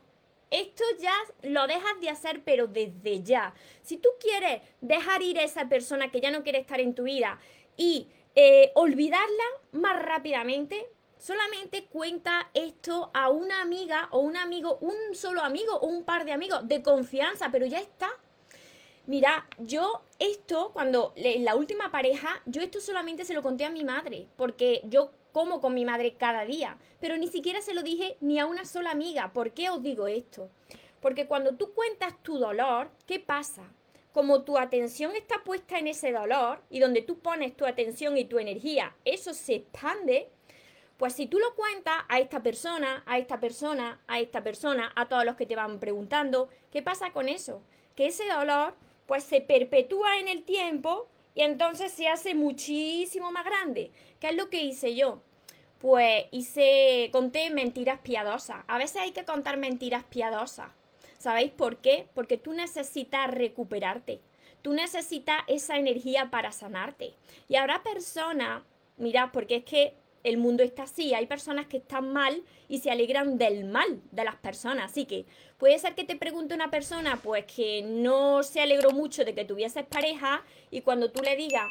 Esto 0.49 0.83
ya 1.01 1.13
lo 1.43 1.67
dejas 1.67 1.99
de 1.99 2.09
hacer, 2.09 2.41
pero 2.45 2.67
desde 2.67 3.21
ya. 3.21 3.53
Si 3.81 3.97
tú 3.97 4.09
quieres 4.19 4.61
dejar 4.79 5.21
ir 5.21 5.39
a 5.39 5.43
esa 5.43 5.67
persona 5.67 6.09
que 6.09 6.21
ya 6.21 6.31
no 6.31 6.43
quiere 6.43 6.59
estar 6.59 6.79
en 6.79 6.95
tu 6.95 7.03
vida 7.03 7.39
y 7.75 8.07
eh, 8.35 8.71
olvidarla 8.75 9.43
más 9.71 10.01
rápidamente, 10.01 10.89
solamente 11.17 11.85
cuenta 11.85 12.49
esto 12.53 13.09
a 13.13 13.29
una 13.29 13.61
amiga 13.61 14.09
o 14.11 14.19
un 14.19 14.37
amigo, 14.37 14.77
un 14.81 15.15
solo 15.15 15.41
amigo 15.41 15.75
o 15.75 15.87
un 15.87 16.03
par 16.03 16.25
de 16.25 16.33
amigos 16.33 16.67
de 16.67 16.83
confianza, 16.83 17.49
pero 17.51 17.65
ya 17.65 17.79
está. 17.79 18.09
Mira, 19.07 19.47
yo 19.59 20.01
esto, 20.19 20.71
cuando 20.73 21.13
en 21.15 21.45
la 21.45 21.55
última 21.55 21.91
pareja, 21.91 22.41
yo 22.45 22.61
esto 22.61 22.81
solamente 22.81 23.23
se 23.23 23.33
lo 23.33 23.43
conté 23.43 23.63
a 23.63 23.69
mi 23.69 23.83
madre, 23.83 24.27
porque 24.35 24.81
yo 24.85 25.11
como 25.31 25.61
con 25.61 25.73
mi 25.73 25.85
madre 25.85 26.15
cada 26.15 26.45
día, 26.45 26.77
pero 26.99 27.17
ni 27.17 27.27
siquiera 27.27 27.61
se 27.61 27.73
lo 27.73 27.83
dije 27.83 28.17
ni 28.21 28.39
a 28.39 28.45
una 28.45 28.65
sola 28.65 28.91
amiga. 28.91 29.31
¿Por 29.33 29.51
qué 29.51 29.69
os 29.69 29.83
digo 29.83 30.07
esto? 30.07 30.49
Porque 31.01 31.27
cuando 31.27 31.55
tú 31.55 31.73
cuentas 31.73 32.21
tu 32.23 32.37
dolor, 32.37 32.89
¿qué 33.05 33.19
pasa? 33.19 33.63
Como 34.15 34.43
tu 34.43 34.57
atención 34.57 35.13
está 35.13 35.43
puesta 35.43 35.77
en 35.77 35.89
ese 35.89 36.13
dolor 36.13 36.61
y 36.69 36.79
donde 36.79 37.01
tú 37.01 37.19
pones 37.19 37.53
tu 37.57 37.65
atención 37.65 38.17
y 38.17 38.23
tu 38.23 38.39
energía, 38.39 38.95
eso 39.03 39.33
se 39.33 39.55
expande, 39.55 40.29
pues 40.95 41.11
si 41.11 41.27
tú 41.27 41.37
lo 41.37 41.53
cuentas 41.53 41.95
a 42.07 42.19
esta 42.21 42.41
persona, 42.41 43.03
a 43.07 43.17
esta 43.17 43.41
persona, 43.41 43.99
a 44.07 44.21
esta 44.21 44.41
persona, 44.41 44.93
a 44.95 45.09
todos 45.09 45.25
los 45.25 45.35
que 45.35 45.45
te 45.45 45.57
van 45.57 45.81
preguntando, 45.81 46.47
¿qué 46.71 46.81
pasa 46.81 47.11
con 47.11 47.27
eso? 47.27 47.61
Que 47.93 48.05
ese 48.05 48.25
dolor 48.29 48.75
pues 49.05 49.25
se 49.25 49.41
perpetúa 49.41 50.17
en 50.17 50.29
el 50.29 50.43
tiempo 50.43 51.09
y 51.33 51.41
entonces 51.41 51.91
se 51.91 52.07
hace 52.07 52.35
muchísimo 52.35 53.33
más 53.33 53.43
grande. 53.43 53.91
¿Qué 54.21 54.29
es 54.29 54.37
lo 54.37 54.49
que 54.49 54.63
hice 54.63 54.95
yo? 54.95 55.19
pues 55.79 56.25
hice, 56.31 57.09
conté 57.11 57.49
mentiras 57.49 57.99
piadosas. 57.99 58.63
A 58.67 58.77
veces 58.77 59.01
hay 59.01 59.11
que 59.11 59.25
contar 59.25 59.57
mentiras 59.57 60.05
piadosas. 60.05 60.69
¿Sabéis 61.25 61.53
por 61.53 61.77
qué? 61.77 62.07
Porque 62.13 62.37
tú 62.37 62.53
necesitas 62.53 63.31
recuperarte. 63.31 64.19
Tú 64.61 64.73
necesitas 64.73 65.41
esa 65.47 65.75
energía 65.75 66.29
para 66.29 66.51
sanarte. 66.51 67.15
Y 67.49 67.55
habrá 67.55 67.81
personas, 67.81 68.61
mira, 68.97 69.31
porque 69.31 69.55
es 69.55 69.63
que 69.63 69.95
el 70.23 70.37
mundo 70.37 70.61
está 70.61 70.83
así, 70.83 71.15
hay 71.15 71.25
personas 71.25 71.65
que 71.65 71.77
están 71.77 72.13
mal 72.13 72.43
y 72.69 72.77
se 72.77 72.91
alegran 72.91 73.39
del 73.39 73.65
mal 73.65 74.03
de 74.11 74.23
las 74.23 74.35
personas. 74.35 74.91
Así 74.91 75.05
que 75.05 75.25
puede 75.57 75.79
ser 75.79 75.95
que 75.95 76.03
te 76.03 76.15
pregunte 76.15 76.53
una 76.53 76.69
persona, 76.69 77.19
pues 77.23 77.45
que 77.45 77.81
no 77.81 78.43
se 78.43 78.61
alegró 78.61 78.91
mucho 78.91 79.25
de 79.25 79.33
que 79.33 79.45
tuvieses 79.45 79.83
pareja 79.83 80.43
y 80.69 80.81
cuando 80.81 81.09
tú 81.09 81.23
le 81.23 81.35
digas, 81.35 81.65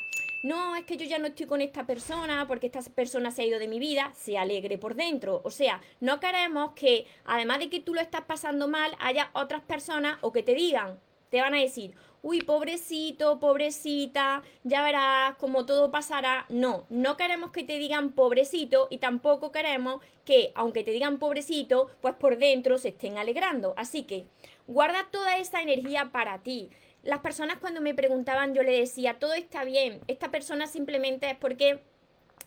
no, 0.44 0.76
es 0.76 0.84
que 0.84 0.98
yo 0.98 1.06
ya 1.06 1.18
no 1.18 1.28
estoy 1.28 1.46
con 1.46 1.62
esta 1.62 1.86
persona 1.86 2.46
porque 2.46 2.66
esta 2.66 2.82
persona 2.82 3.30
se 3.30 3.40
ha 3.40 3.46
ido 3.46 3.58
de 3.58 3.66
mi 3.66 3.78
vida, 3.78 4.12
se 4.14 4.36
alegre 4.36 4.76
por 4.76 4.94
dentro. 4.94 5.40
O 5.42 5.50
sea, 5.50 5.80
no 6.00 6.20
queremos 6.20 6.72
que, 6.72 7.06
además 7.24 7.60
de 7.60 7.70
que 7.70 7.80
tú 7.80 7.94
lo 7.94 8.02
estás 8.02 8.26
pasando 8.26 8.68
mal, 8.68 8.94
haya 9.00 9.30
otras 9.32 9.62
personas 9.62 10.18
o 10.20 10.32
que 10.32 10.42
te 10.42 10.54
digan, 10.54 11.00
te 11.30 11.40
van 11.40 11.54
a 11.54 11.60
decir, 11.60 11.94
uy, 12.20 12.42
pobrecito, 12.42 13.40
pobrecita, 13.40 14.42
ya 14.64 14.84
verás 14.84 15.34
cómo 15.36 15.64
todo 15.64 15.90
pasará. 15.90 16.44
No, 16.50 16.84
no 16.90 17.16
queremos 17.16 17.50
que 17.50 17.64
te 17.64 17.78
digan 17.78 18.12
pobrecito 18.12 18.88
y 18.90 18.98
tampoco 18.98 19.50
queremos 19.50 20.02
que, 20.26 20.52
aunque 20.54 20.84
te 20.84 20.90
digan 20.90 21.18
pobrecito, 21.18 21.88
pues 22.02 22.16
por 22.16 22.36
dentro 22.36 22.76
se 22.76 22.88
estén 22.88 23.16
alegrando. 23.16 23.72
Así 23.78 24.02
que 24.02 24.26
guarda 24.66 25.08
toda 25.10 25.38
esa 25.38 25.62
energía 25.62 26.10
para 26.12 26.42
ti. 26.42 26.68
Las 27.04 27.20
personas 27.20 27.58
cuando 27.58 27.82
me 27.82 27.94
preguntaban, 27.94 28.54
yo 28.54 28.62
le 28.62 28.80
decía, 28.80 29.18
todo 29.18 29.34
está 29.34 29.62
bien, 29.64 30.00
esta 30.08 30.30
persona 30.30 30.66
simplemente 30.66 31.30
es 31.30 31.37
porque 31.37 31.80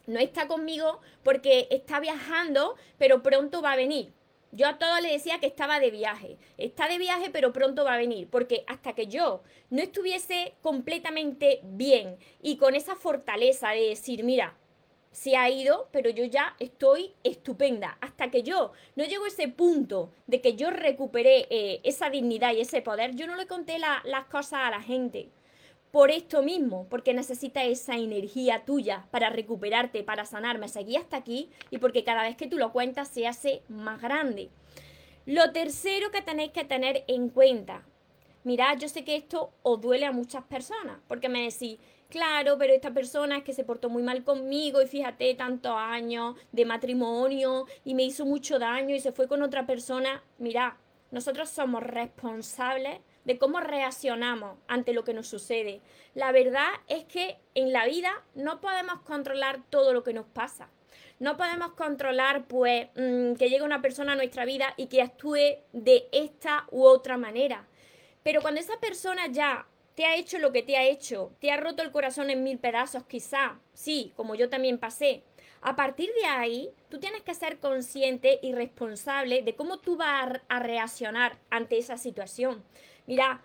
no 0.07 0.19
está 0.19 0.47
conmigo, 0.47 0.99
porque 1.23 1.67
está 1.69 1.99
viajando, 1.99 2.75
pero 2.97 3.21
pronto 3.21 3.61
va 3.61 3.73
a 3.73 3.75
venir. 3.75 4.11
Yo 4.51 4.67
a 4.67 4.79
todos 4.79 5.01
le 5.01 5.11
decía 5.11 5.39
que 5.39 5.45
estaba 5.45 5.79
de 5.79 5.91
viaje. 5.91 6.37
Está 6.57 6.87
de 6.87 6.97
viaje, 6.97 7.29
pero 7.29 7.53
pronto 7.53 7.83
va 7.83 7.93
a 7.93 7.97
venir. 7.97 8.29
Porque 8.29 8.63
hasta 8.67 8.93
que 8.93 9.07
yo 9.07 9.43
no 9.69 9.81
estuviese 9.81 10.55
completamente 10.61 11.59
bien 11.63 12.17
y 12.41 12.57
con 12.57 12.73
esa 12.73 12.95
fortaleza 12.95 13.69
de 13.71 13.89
decir, 13.89 14.23
mira, 14.23 14.55
se 15.17 15.35
ha 15.35 15.49
ido, 15.49 15.89
pero 15.91 16.11
yo 16.11 16.25
ya 16.25 16.55
estoy 16.59 17.11
estupenda. 17.23 17.97
Hasta 18.01 18.29
que 18.29 18.43
yo 18.43 18.73
no 18.95 19.03
llego 19.03 19.25
a 19.25 19.29
ese 19.29 19.47
punto 19.47 20.11
de 20.27 20.41
que 20.41 20.55
yo 20.55 20.69
recuperé 20.69 21.47
eh, 21.49 21.81
esa 21.83 22.11
dignidad 22.11 22.53
y 22.53 22.61
ese 22.61 22.83
poder, 22.83 23.15
yo 23.15 23.25
no 23.25 23.35
le 23.35 23.47
conté 23.47 23.79
las 23.79 24.25
cosas 24.25 24.59
a 24.61 24.69
la 24.69 24.79
gente 24.79 25.29
por 25.89 26.11
esto 26.11 26.43
mismo, 26.43 26.85
porque 26.87 27.15
necesita 27.15 27.63
esa 27.63 27.95
energía 27.95 28.63
tuya 28.63 29.07
para 29.09 29.31
recuperarte, 29.31 30.03
para 30.03 30.23
sanarme. 30.23 30.67
Seguí 30.67 30.97
hasta 30.97 31.17
aquí 31.17 31.49
y 31.71 31.79
porque 31.79 32.03
cada 32.03 32.21
vez 32.21 32.37
que 32.37 32.45
tú 32.45 32.59
lo 32.59 32.71
cuentas 32.71 33.07
se 33.07 33.25
hace 33.25 33.63
más 33.69 33.99
grande. 33.99 34.49
Lo 35.25 35.51
tercero 35.51 36.11
que 36.11 36.21
tenéis 36.21 36.51
que 36.51 36.63
tener 36.63 37.05
en 37.07 37.29
cuenta, 37.29 37.81
mirad, 38.43 38.77
yo 38.77 38.87
sé 38.87 39.03
que 39.03 39.15
esto 39.15 39.49
os 39.63 39.81
duele 39.81 40.05
a 40.05 40.11
muchas 40.11 40.43
personas, 40.43 40.99
porque 41.07 41.27
me 41.27 41.41
decís, 41.41 41.79
claro, 42.09 42.57
pero 42.57 42.73
esta 42.73 42.91
persona 42.91 43.37
es 43.37 43.43
que 43.43 43.53
se 43.53 43.63
portó 43.63 43.89
muy 43.89 44.03
mal 44.03 44.23
conmigo 44.23 44.81
y 44.81 44.87
fíjate, 44.87 45.33
tantos 45.35 45.73
años 45.75 46.35
de 46.51 46.65
matrimonio 46.65 47.65
y 47.83 47.93
me 47.95 48.03
hizo 48.03 48.25
mucho 48.25 48.59
daño 48.59 48.95
y 48.95 48.99
se 48.99 49.11
fue 49.11 49.27
con 49.27 49.41
otra 49.41 49.65
persona. 49.65 50.23
Mirad, 50.37 50.73
nosotros 51.11 51.49
somos 51.49 51.83
responsables 51.83 52.99
de 53.23 53.37
cómo 53.37 53.59
reaccionamos 53.59 54.57
ante 54.67 54.93
lo 54.93 55.03
que 55.03 55.13
nos 55.13 55.27
sucede. 55.27 55.81
La 56.15 56.31
verdad 56.31 56.69
es 56.87 57.05
que 57.05 57.37
en 57.55 57.71
la 57.71 57.85
vida 57.85 58.11
no 58.35 58.61
podemos 58.61 59.01
controlar 59.01 59.61
todo 59.69 59.93
lo 59.93 60.03
que 60.03 60.13
nos 60.13 60.25
pasa. 60.25 60.69
No 61.19 61.35
podemos 61.35 61.73
controlar, 61.73 62.45
pues, 62.47 62.87
mm, 62.95 63.33
que 63.33 63.49
llegue 63.49 63.63
una 63.63 63.81
persona 63.81 64.13
a 64.13 64.15
nuestra 64.15 64.45
vida 64.45 64.73
y 64.77 64.87
que 64.87 65.01
actúe 65.01 65.57
de 65.73 66.07
esta 66.11 66.65
u 66.71 66.85
otra 66.85 67.17
manera. 67.17 67.67
Pero 68.23 68.41
cuando 68.41 68.59
esa 68.59 68.79
persona 68.79 69.27
ya 69.27 69.65
te 69.97 70.05
ha 70.05 70.15
hecho 70.15 70.37
lo 70.37 70.51
que 70.51 70.61
te 70.61 70.77
ha 70.77 70.83
hecho, 70.83 71.31
te 71.41 71.49
ha 71.49 71.57
roto 71.57 71.81
el 71.81 71.91
corazón 71.91 72.29
en 72.29 72.43
mil 72.43 72.59
pedazos, 72.59 73.03
quizá, 73.07 73.59
sí, 73.73 74.13
como 74.15 74.35
yo 74.35 74.47
también 74.47 74.77
pasé. 74.77 75.23
A 75.59 75.75
partir 75.75 76.11
de 76.21 76.27
ahí, 76.27 76.69
tú 76.87 76.99
tienes 76.99 77.23
que 77.23 77.33
ser 77.33 77.57
consciente 77.57 78.37
y 78.43 78.53
responsable 78.53 79.41
de 79.41 79.55
cómo 79.55 79.79
tú 79.79 79.97
vas 79.97 80.39
a 80.49 80.59
reaccionar 80.59 81.39
ante 81.49 81.79
esa 81.79 81.97
situación. 81.97 82.63
Mira, 83.07 83.41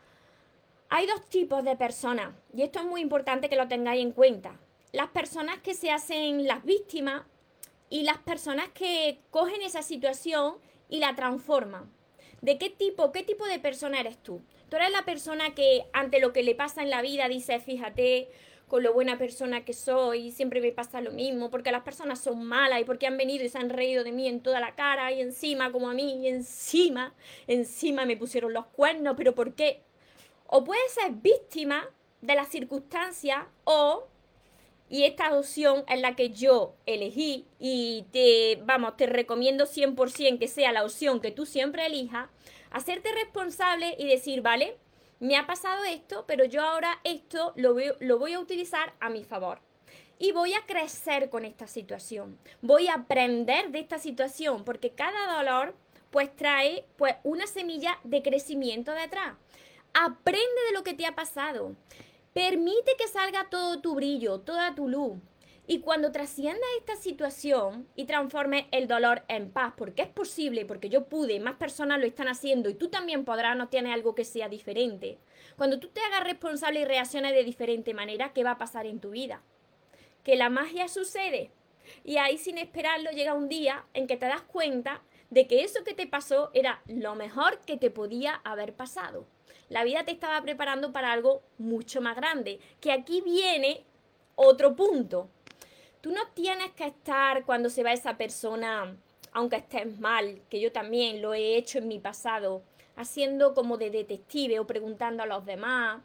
hay 0.91 1.07
dos 1.07 1.27
tipos 1.31 1.65
de 1.65 1.75
personas 1.75 2.35
y 2.53 2.61
esto 2.61 2.81
es 2.81 2.85
muy 2.85 3.01
importante 3.01 3.49
que 3.49 3.57
lo 3.57 3.67
tengáis 3.67 4.03
en 4.03 4.13
cuenta. 4.13 4.61
Las 4.93 5.09
personas 5.09 5.59
que 5.61 5.73
se 5.73 5.91
hacen 5.91 6.47
las 6.47 6.67
víctimas 6.67 7.23
y 7.89 8.03
las 8.03 8.19
personas 8.19 8.69
que 8.75 9.21
cogen 9.31 9.63
esa 9.63 9.81
situación 9.81 10.57
y 10.91 10.99
la 10.99 11.15
transforman. 11.15 11.91
¿De 12.43 12.59
qué 12.59 12.69
tipo, 12.69 13.11
qué 13.11 13.23
tipo 13.23 13.47
de 13.47 13.59
persona 13.59 14.01
eres 14.01 14.19
tú? 14.23 14.43
Tú 14.73 14.77
eres 14.77 14.91
la 14.91 15.05
persona 15.05 15.55
que 15.55 15.85
ante 15.93 16.19
lo 16.19 16.33
que 16.33 16.43
le 16.43 16.55
pasa 16.55 16.83
en 16.83 16.89
la 16.89 17.03
vida 17.03 17.29
dice, 17.29 17.61
fíjate, 17.61 18.31
con 18.69 18.83
lo 18.83 18.95
buena 18.95 19.19
persona 19.19 19.67
que 19.67 19.75
soy, 19.75 20.31
siempre 20.31 20.63
me 20.63 20.73
pasa 20.73 21.03
lo 21.03 21.11
mismo, 21.11 21.51
porque 21.51 21.71
las 21.71 21.83
personas 21.83 22.23
son 22.23 22.43
malas 22.43 22.81
y 22.81 22.85
porque 22.85 23.07
han 23.07 23.19
venido 23.19 23.45
y 23.45 23.51
se 23.51 23.59
han 23.59 23.69
reído 23.69 24.03
de 24.03 24.13
mí 24.13 24.29
en 24.29 24.41
toda 24.41 24.61
la 24.61 24.75
cara 24.75 25.13
y 25.13 25.21
encima 25.21 25.71
como 25.73 25.91
a 25.91 25.93
mí 25.93 26.23
y 26.23 26.29
encima, 26.29 27.13
encima 27.49 28.07
me 28.07 28.17
pusieron 28.17 28.55
los 28.55 28.65
cuernos, 28.65 29.13
pero 29.15 29.35
¿por 29.35 29.53
qué? 29.53 29.83
O 30.47 30.65
puedes 30.65 30.91
ser 30.91 31.13
víctima 31.17 31.87
de 32.23 32.35
las 32.35 32.49
circunstancias 32.49 33.45
o 33.65 34.09
y 34.89 35.05
esta 35.05 35.37
opción 35.37 35.85
es 35.87 36.01
la 36.01 36.17
que 36.17 36.31
yo 36.31 36.77
elegí 36.87 37.45
y 37.59 38.07
te, 38.11 38.59
vamos, 38.65 38.97
te 38.97 39.05
recomiendo 39.05 39.67
100% 39.67 40.39
que 40.39 40.49
sea 40.49 40.73
la 40.73 40.83
opción 40.83 41.21
que 41.21 41.31
tú 41.31 41.45
siempre 41.45 41.85
elijas, 41.85 42.31
hacerte 42.73 43.13
responsable 43.13 43.95
y 43.99 44.09
decir, 44.09 44.43
vale, 44.43 44.77
me 45.21 45.37
ha 45.37 45.47
pasado 45.47 45.85
esto, 45.85 46.25
pero 46.27 46.45
yo 46.45 46.63
ahora 46.63 46.99
esto 47.05 47.53
lo, 47.55 47.75
voy 48.19 48.33
a 48.33 48.41
utilizar 48.41 48.95
a 48.99 49.09
mi 49.09 49.23
favor. 49.25 49.61
Y 50.19 50.33
voy 50.33 50.55
a 50.55 50.67
crecer 50.67 51.31
con 51.31 51.45
esta 51.45 51.67
situación. 51.67 52.39
Voy 52.61 52.89
a 52.89 52.95
aprender 52.95 53.71
de 53.71 53.81
esta 53.81 53.99
situación 53.99 54.65
porque 54.65 54.91
cada 54.91 55.37
dolor 55.37 55.75
pues 56.11 56.35
trae 56.35 56.85
pues 56.97 57.15
una 57.23 57.47
semilla 57.47 57.99
de 58.05 58.23
crecimiento 58.23 58.93
detrás. 58.93 59.35
Aprende 59.95 60.61
de 60.69 60.75
lo 60.75 60.83
que 60.83 60.95
te 60.95 61.07
ha 61.07 61.15
pasado. 61.15 61.77
Permite 62.33 62.97
que 62.99 63.09
salga 63.09 63.49
todo 63.51 63.81
tu 63.81 63.95
brillo, 63.95 64.41
toda 64.41 64.75
tu 64.75 64.89
luz. 64.89 65.19
Y 65.67 65.79
cuando 65.81 66.11
trascienda 66.11 66.67
esta 66.79 66.97
situación 66.97 67.89
y 67.95 68.05
transforme 68.05 68.67
el 68.73 68.89
dolor 68.89 69.23
en 69.29 69.51
paz, 69.51 69.75
porque 69.77 70.03
es 70.03 70.09
posible, 70.09 70.65
porque 70.67 70.89
yo 70.89 71.05
pude, 71.05 71.39
más 71.39 71.55
personas 71.55 72.01
lo 72.01 72.07
están 72.07 72.27
haciendo 72.27 72.69
y 72.69 72.75
tú 72.75 72.89
también 72.89 73.25
podrás, 73.25 73.57
no 73.57 73.69
tienes 73.69 73.93
algo 73.93 74.15
que 74.15 74.25
sea 74.25 74.49
diferente. 74.49 75.19
Cuando 75.57 75.79
tú 75.79 75.89
te 75.89 76.01
hagas 76.01 76.25
responsable 76.25 76.81
y 76.81 76.85
reacciones 76.85 77.33
de 77.33 77.45
diferente 77.45 77.95
manera, 77.95 78.33
¿qué 78.33 78.43
va 78.43 78.53
a 78.53 78.59
pasar 78.59 78.87
en 78.87 78.99
tu 78.99 79.11
vida? 79.11 79.43
Que 80.25 80.35
la 80.35 80.51
magia 80.51 80.89
sucede. 80.89 81.53
Y 82.05 82.17
ahí 82.17 82.39
sin 82.39 82.59
esperarlo 82.59 83.11
llega 83.11 83.35
un 83.35 83.49
día 83.49 83.85
en 83.95 84.09
que 84.09 84.17
te 84.17 84.27
das 84.27 84.43
cuenta 84.43 85.03
de 85.31 85.47
que 85.47 85.63
eso 85.63 85.85
que 85.85 85.95
te 85.95 86.07
pasó 86.07 86.51
era 86.55 86.83
lo 86.87 87.15
mejor 87.15 87.61
que 87.61 87.77
te 87.77 87.91
podía 87.91 88.35
haber 88.45 88.75
pasado. 88.75 89.27
La 89.69 89.85
vida 89.85 90.05
te 90.05 90.13
estaba 90.13 90.43
preparando 90.43 90.93
para 90.93 91.13
algo 91.13 91.43
mucho 91.57 92.01
más 92.01 92.17
grande. 92.17 92.61
Que 92.81 92.93
aquí 92.93 93.21
viene 93.23 93.85
otro 94.35 94.75
punto. 94.75 95.31
Tú 96.03 96.11
no 96.11 96.27
tienes 96.35 96.73
que 96.73 96.85
estar 96.85 97.45
cuando 97.45 97.71
se 97.71 97.85
va 97.85 97.93
esa 97.93 98.19
persona, 98.19 98.97
aunque 99.33 99.55
estés 99.55 100.01
mal, 100.01 100.43
que 100.51 100.59
yo 100.59 100.73
también 100.73 101.23
lo 101.23 101.33
he 101.33 101.57
hecho 101.57 101.79
en 101.79 101.87
mi 101.87 102.01
pasado, 102.01 102.65
haciendo 102.97 103.55
como 103.55 103.79
de 103.79 103.91
detective 103.91 104.59
o 104.59 104.67
preguntando 104.67 105.23
a 105.23 105.27
los 105.27 105.47
demás 105.47 106.03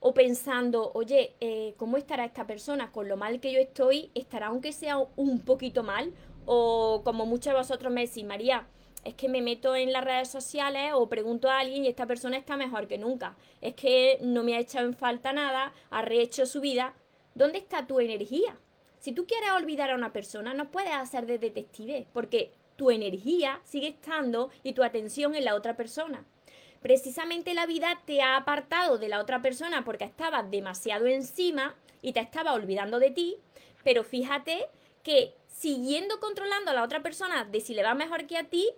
o 0.00 0.12
pensando, 0.12 0.90
oye, 0.92 1.32
eh, 1.40 1.72
¿cómo 1.78 1.96
estará 1.96 2.26
esta 2.26 2.46
persona? 2.46 2.92
Con 2.92 3.08
lo 3.08 3.16
mal 3.16 3.40
que 3.40 3.50
yo 3.50 3.58
estoy, 3.58 4.10
¿estará 4.14 4.48
aunque 4.48 4.70
sea 4.72 4.98
un 5.16 5.40
poquito 5.40 5.82
mal? 5.82 6.12
O 6.44 7.00
como 7.02 7.24
muchos 7.24 7.54
de 7.54 7.58
vosotros 7.58 7.90
me 7.90 8.06
decís, 8.06 8.24
María, 8.24 8.66
es 9.02 9.14
que 9.14 9.30
me 9.30 9.40
meto 9.40 9.74
en 9.74 9.94
las 9.94 10.04
redes 10.04 10.28
sociales 10.28 10.92
o 10.94 11.08
pregunto 11.08 11.48
a 11.48 11.60
alguien 11.60 11.86
y 11.86 11.88
esta 11.88 12.04
persona 12.04 12.36
está 12.36 12.58
mejor 12.58 12.86
que 12.86 12.98
nunca. 12.98 13.34
Es 13.62 13.72
que 13.74 14.18
no 14.20 14.42
me 14.42 14.56
ha 14.56 14.60
echado 14.60 14.86
en 14.86 14.94
falta 14.94 15.32
nada, 15.32 15.72
ha 15.88 16.02
rehecho 16.02 16.44
su 16.44 16.60
vida. 16.60 16.92
¿Dónde 17.34 17.56
está 17.56 17.86
tu 17.86 17.98
energía? 17.98 18.58
Si 18.98 19.12
tú 19.12 19.26
quieres 19.26 19.50
olvidar 19.52 19.90
a 19.90 19.94
una 19.94 20.12
persona, 20.12 20.54
no 20.54 20.70
puedes 20.70 20.92
hacer 20.92 21.26
de 21.26 21.38
detective, 21.38 22.06
porque 22.12 22.52
tu 22.76 22.90
energía 22.90 23.60
sigue 23.64 23.88
estando 23.88 24.50
y 24.62 24.72
tu 24.72 24.82
atención 24.82 25.34
en 25.34 25.44
la 25.44 25.54
otra 25.54 25.76
persona. 25.76 26.24
Precisamente 26.80 27.54
la 27.54 27.66
vida 27.66 28.00
te 28.04 28.22
ha 28.22 28.36
apartado 28.36 28.98
de 28.98 29.08
la 29.08 29.20
otra 29.20 29.42
persona 29.42 29.84
porque 29.84 30.04
estabas 30.04 30.48
demasiado 30.50 31.06
encima 31.06 31.74
y 32.02 32.12
te 32.12 32.20
estaba 32.20 32.52
olvidando 32.52 33.00
de 33.00 33.10
ti, 33.10 33.36
pero 33.82 34.04
fíjate 34.04 34.66
que 35.02 35.34
siguiendo 35.48 36.20
controlando 36.20 36.70
a 36.70 36.74
la 36.74 36.84
otra 36.84 37.02
persona 37.02 37.44
de 37.44 37.60
si 37.60 37.74
le 37.74 37.82
va 37.82 37.94
mejor 37.94 38.26
que 38.26 38.36
a 38.36 38.44
ti, 38.44 38.68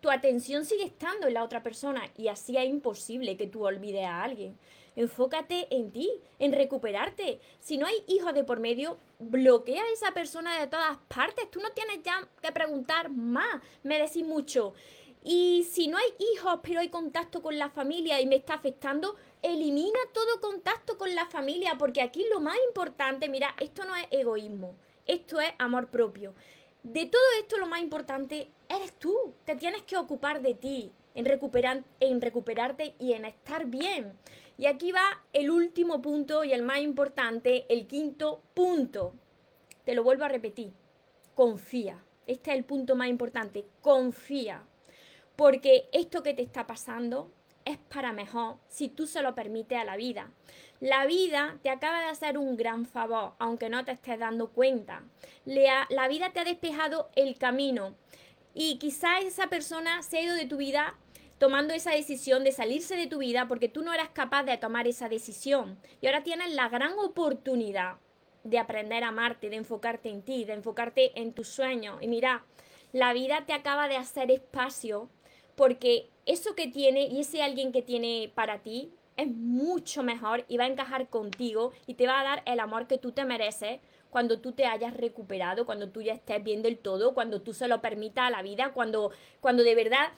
tu 0.00 0.10
atención 0.10 0.64
sigue 0.64 0.84
estando 0.84 1.26
en 1.26 1.34
la 1.34 1.44
otra 1.44 1.62
persona 1.62 2.10
y 2.16 2.28
así 2.28 2.56
es 2.56 2.66
imposible 2.66 3.36
que 3.36 3.46
tú 3.46 3.66
olvides 3.66 4.04
a 4.04 4.22
alguien. 4.22 4.58
Enfócate 4.96 5.68
en 5.74 5.90
ti, 5.90 6.10
en 6.38 6.52
recuperarte. 6.52 7.40
Si 7.60 7.78
no 7.78 7.86
hay 7.86 8.04
hijos 8.08 8.34
de 8.34 8.44
por 8.44 8.60
medio, 8.60 8.98
bloquea 9.18 9.82
a 9.82 9.92
esa 9.92 10.12
persona 10.12 10.60
de 10.60 10.66
todas 10.66 10.98
partes. 11.08 11.50
Tú 11.50 11.60
no 11.60 11.70
tienes 11.70 12.02
ya 12.02 12.28
que 12.40 12.52
preguntar 12.52 13.10
más. 13.10 13.62
Me 13.82 13.98
decís 13.98 14.24
mucho. 14.24 14.74
Y 15.24 15.64
si 15.70 15.86
no 15.86 15.98
hay 15.98 16.14
hijos, 16.34 16.58
pero 16.62 16.80
hay 16.80 16.88
contacto 16.88 17.42
con 17.42 17.56
la 17.56 17.70
familia 17.70 18.20
y 18.20 18.26
me 18.26 18.36
está 18.36 18.54
afectando, 18.54 19.14
elimina 19.40 19.98
todo 20.12 20.40
contacto 20.40 20.98
con 20.98 21.14
la 21.14 21.26
familia, 21.26 21.76
porque 21.78 22.02
aquí 22.02 22.24
lo 22.32 22.40
más 22.40 22.56
importante, 22.66 23.28
mira, 23.28 23.54
esto 23.60 23.84
no 23.84 23.94
es 23.94 24.06
egoísmo, 24.10 24.74
esto 25.06 25.40
es 25.40 25.52
amor 25.58 25.88
propio. 25.88 26.34
De 26.82 27.06
todo 27.06 27.22
esto 27.38 27.58
lo 27.58 27.68
más 27.68 27.80
importante 27.80 28.50
eres 28.68 28.92
tú, 28.98 29.32
te 29.44 29.54
tienes 29.54 29.82
que 29.82 29.96
ocupar 29.96 30.42
de 30.42 30.54
ti, 30.54 30.90
en, 31.14 31.24
recuperar, 31.24 31.84
en 32.00 32.20
recuperarte 32.20 32.96
y 32.98 33.12
en 33.12 33.24
estar 33.24 33.66
bien. 33.66 34.18
Y 34.62 34.66
aquí 34.66 34.92
va 34.92 35.24
el 35.32 35.50
último 35.50 36.00
punto 36.00 36.44
y 36.44 36.52
el 36.52 36.62
más 36.62 36.78
importante, 36.78 37.66
el 37.68 37.88
quinto 37.88 38.44
punto. 38.54 39.12
Te 39.84 39.92
lo 39.92 40.04
vuelvo 40.04 40.24
a 40.24 40.28
repetir, 40.28 40.72
confía. 41.34 42.04
Este 42.28 42.52
es 42.52 42.58
el 42.58 42.64
punto 42.64 42.94
más 42.94 43.08
importante, 43.08 43.66
confía 43.80 44.64
porque 45.34 45.88
esto 45.90 46.22
que 46.22 46.32
te 46.32 46.42
está 46.42 46.64
pasando 46.68 47.32
es 47.64 47.76
para 47.92 48.12
mejor 48.12 48.58
si 48.68 48.88
tú 48.88 49.08
se 49.08 49.20
lo 49.20 49.34
permites 49.34 49.76
a 49.76 49.84
la 49.84 49.96
vida. 49.96 50.30
La 50.78 51.06
vida 51.06 51.58
te 51.64 51.68
acaba 51.68 51.98
de 51.98 52.06
hacer 52.06 52.38
un 52.38 52.56
gran 52.56 52.86
favor, 52.86 53.32
aunque 53.40 53.68
no 53.68 53.84
te 53.84 53.90
estés 53.90 54.20
dando 54.20 54.52
cuenta. 54.52 55.02
La 55.44 56.06
vida 56.06 56.30
te 56.32 56.38
ha 56.38 56.44
despejado 56.44 57.10
el 57.16 57.36
camino 57.36 57.96
y 58.54 58.78
quizás 58.78 59.24
esa 59.24 59.48
persona 59.48 60.04
se 60.04 60.18
ha 60.18 60.22
ido 60.22 60.36
de 60.36 60.46
tu 60.46 60.58
vida 60.58 60.94
tomando 61.42 61.74
esa 61.74 61.90
decisión 61.90 62.44
de 62.44 62.52
salirse 62.52 62.94
de 62.94 63.08
tu 63.08 63.18
vida 63.18 63.48
porque 63.48 63.68
tú 63.68 63.82
no 63.82 63.92
eras 63.92 64.10
capaz 64.10 64.44
de 64.44 64.56
tomar 64.58 64.86
esa 64.86 65.08
decisión. 65.08 65.76
Y 66.00 66.06
ahora 66.06 66.22
tienes 66.22 66.54
la 66.54 66.68
gran 66.68 66.96
oportunidad 67.00 67.96
de 68.44 68.60
aprender 68.60 69.02
a 69.02 69.08
amarte, 69.08 69.50
de 69.50 69.56
enfocarte 69.56 70.08
en 70.08 70.22
ti, 70.22 70.44
de 70.44 70.52
enfocarte 70.52 71.20
en 71.20 71.32
tus 71.32 71.48
sueños. 71.48 72.00
Y 72.00 72.06
mira, 72.06 72.44
la 72.92 73.12
vida 73.12 73.42
te 73.44 73.54
acaba 73.54 73.88
de 73.88 73.96
hacer 73.96 74.30
espacio 74.30 75.08
porque 75.56 76.10
eso 76.26 76.54
que 76.54 76.68
tiene 76.68 77.08
y 77.08 77.22
ese 77.22 77.42
alguien 77.42 77.72
que 77.72 77.82
tiene 77.82 78.30
para 78.36 78.60
ti 78.60 78.92
es 79.16 79.26
mucho 79.26 80.04
mejor 80.04 80.44
y 80.46 80.58
va 80.58 80.64
a 80.66 80.68
encajar 80.68 81.08
contigo 81.08 81.72
y 81.88 81.94
te 81.94 82.06
va 82.06 82.20
a 82.20 82.24
dar 82.24 82.42
el 82.46 82.60
amor 82.60 82.86
que 82.86 82.98
tú 82.98 83.10
te 83.10 83.24
mereces 83.24 83.80
cuando 84.10 84.38
tú 84.38 84.52
te 84.52 84.66
hayas 84.66 84.94
recuperado, 84.96 85.66
cuando 85.66 85.88
tú 85.88 86.02
ya 86.02 86.12
estés 86.12 86.44
bien 86.44 86.62
del 86.62 86.78
todo, 86.78 87.14
cuando 87.14 87.42
tú 87.42 87.52
se 87.52 87.66
lo 87.66 87.80
permitas 87.80 88.28
a 88.28 88.30
la 88.30 88.42
vida, 88.42 88.72
cuando, 88.72 89.10
cuando 89.40 89.64
de 89.64 89.74
verdad 89.74 90.12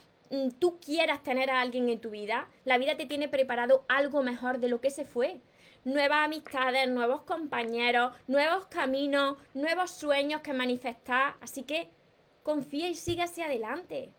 tú 0.59 0.79
quieras 0.79 1.23
tener 1.23 1.49
a 1.49 1.61
alguien 1.61 1.89
en 1.89 1.99
tu 1.99 2.09
vida, 2.09 2.47
la 2.63 2.77
vida 2.77 2.97
te 2.97 3.05
tiene 3.05 3.29
preparado 3.29 3.85
algo 3.87 4.23
mejor 4.23 4.59
de 4.59 4.69
lo 4.69 4.81
que 4.81 4.91
se 4.91 5.05
fue. 5.05 5.41
Nuevas 5.83 6.25
amistades, 6.25 6.89
nuevos 6.89 7.21
compañeros, 7.21 8.13
nuevos 8.27 8.65
caminos, 8.67 9.37
nuevos 9.53 9.91
sueños 9.91 10.41
que 10.41 10.53
manifestar. 10.53 11.35
Así 11.41 11.63
que 11.63 11.89
confía 12.41 12.89
y 12.89 12.95
sigue 12.95 13.23
hacia 13.23 13.45
adelante. 13.45 14.11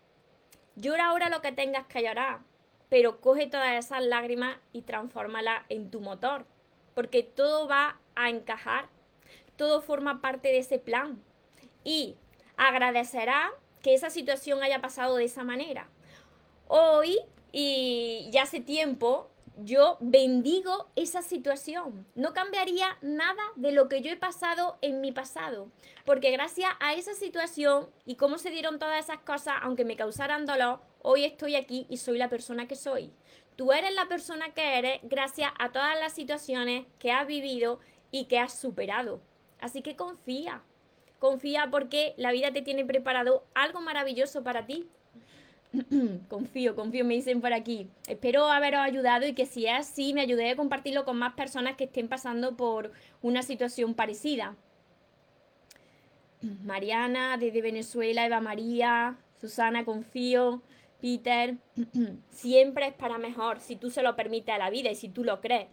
Llora 0.77 1.07
ahora 1.07 1.29
lo 1.29 1.41
que 1.41 1.53
tengas 1.53 1.87
que 1.87 2.03
llorar, 2.03 2.41
pero 2.89 3.21
coge 3.21 3.47
todas 3.47 3.85
esas 3.85 4.05
lágrimas 4.05 4.59
y 4.73 4.83
transfórmalas 4.83 5.65
en 5.69 5.91
tu 5.91 6.01
motor, 6.01 6.47
porque 6.95 7.23
todo 7.23 7.67
va 7.67 7.99
a 8.15 8.29
encajar, 8.29 8.89
todo 9.57 9.81
forma 9.81 10.21
parte 10.21 10.49
de 10.49 10.59
ese 10.59 10.79
plan. 10.79 11.23
Y 11.83 12.17
agradecerá 12.57 13.51
que 13.83 13.95
esa 13.95 14.11
situación 14.11 14.63
haya 14.63 14.81
pasado 14.81 15.17
de 15.17 15.25
esa 15.25 15.45
manera. 15.45 15.89
Hoy 16.69 17.19
y 17.53 18.29
ya 18.33 18.43
hace 18.43 18.61
tiempo 18.61 19.31
yo 19.57 19.97
bendigo 20.01 20.89
esa 20.97 21.23
situación. 21.23 22.07
No 22.15 22.35
cambiaría 22.35 22.99
nada 23.01 23.43
de 23.55 23.73
lo 23.73 23.89
que 23.89 24.03
yo 24.03 24.11
he 24.11 24.17
pasado 24.17 24.77
en 24.83 25.01
mi 25.01 25.13
pasado. 25.13 25.71
Porque 26.05 26.31
gracias 26.31 26.71
a 26.81 26.95
esa 26.95 27.15
situación 27.15 27.89
y 28.05 28.17
cómo 28.17 28.39
se 28.39 28.51
dieron 28.51 28.79
todas 28.79 29.05
esas 29.05 29.21
cosas, 29.21 29.55
aunque 29.63 29.85
me 29.85 29.97
causaran 29.97 30.45
dolor, 30.45 30.81
hoy 31.01 31.25
estoy 31.25 31.57
aquí 31.57 31.87
y 31.89 31.97
soy 31.97 32.19
la 32.19 32.29
persona 32.29 32.69
que 32.69 32.77
soy. 32.77 33.13
Tú 33.57 33.73
eres 33.73 33.95
la 33.95 34.07
persona 34.07 34.52
que 34.52 34.79
eres 34.79 35.00
gracias 35.05 35.50
a 35.59 35.73
todas 35.73 35.99
las 35.99 36.13
situaciones 36.13 36.87
que 36.99 37.13
has 37.13 37.26
vivido 37.26 37.81
y 38.11 38.26
que 38.26 38.39
has 38.39 38.59
superado. 38.59 39.23
Así 39.59 39.81
que 39.81 39.97
confía. 39.97 40.63
Confía 41.19 41.69
porque 41.71 42.13
la 42.19 42.33
vida 42.33 42.52
te 42.52 42.61
tiene 42.61 42.85
preparado 42.85 43.47
algo 43.55 43.81
maravilloso 43.81 44.43
para 44.43 44.67
ti. 44.67 44.87
confío, 46.29 46.75
confío, 46.75 47.05
me 47.05 47.15
dicen 47.15 47.41
por 47.41 47.52
aquí. 47.52 47.89
Espero 48.09 48.47
haberos 48.47 48.81
ayudado 48.81 49.26
y 49.26 49.35
que 49.35 49.47
si 49.47 49.67
es 49.67 49.73
así, 49.73 50.15
me 50.15 50.21
ayudé 50.21 50.50
a 50.50 50.57
compartirlo 50.57 51.05
con 51.05 51.19
más 51.19 51.35
personas 51.35 51.76
que 51.76 51.85
estén 51.85 52.09
pasando 52.09 52.57
por 52.57 52.93
una 53.23 53.43
situación 53.43 53.95
parecida. 53.95 54.57
Mariana, 56.65 57.37
desde 57.39 57.63
Venezuela, 57.63 58.26
Eva 58.26 58.41
María, 58.41 59.17
Susana, 59.41 59.85
confío, 59.85 60.63
Peter, 61.00 61.57
siempre 62.31 62.89
es 62.89 62.95
para 62.95 63.19
mejor 63.19 63.61
si 63.61 63.76
tú 63.76 63.91
se 63.91 64.02
lo 64.02 64.17
permites 64.17 64.55
a 64.55 64.59
la 64.59 64.71
vida 64.71 64.91
y 64.91 64.95
si 64.95 65.09
tú 65.09 65.25
lo 65.25 65.41
crees. 65.41 65.69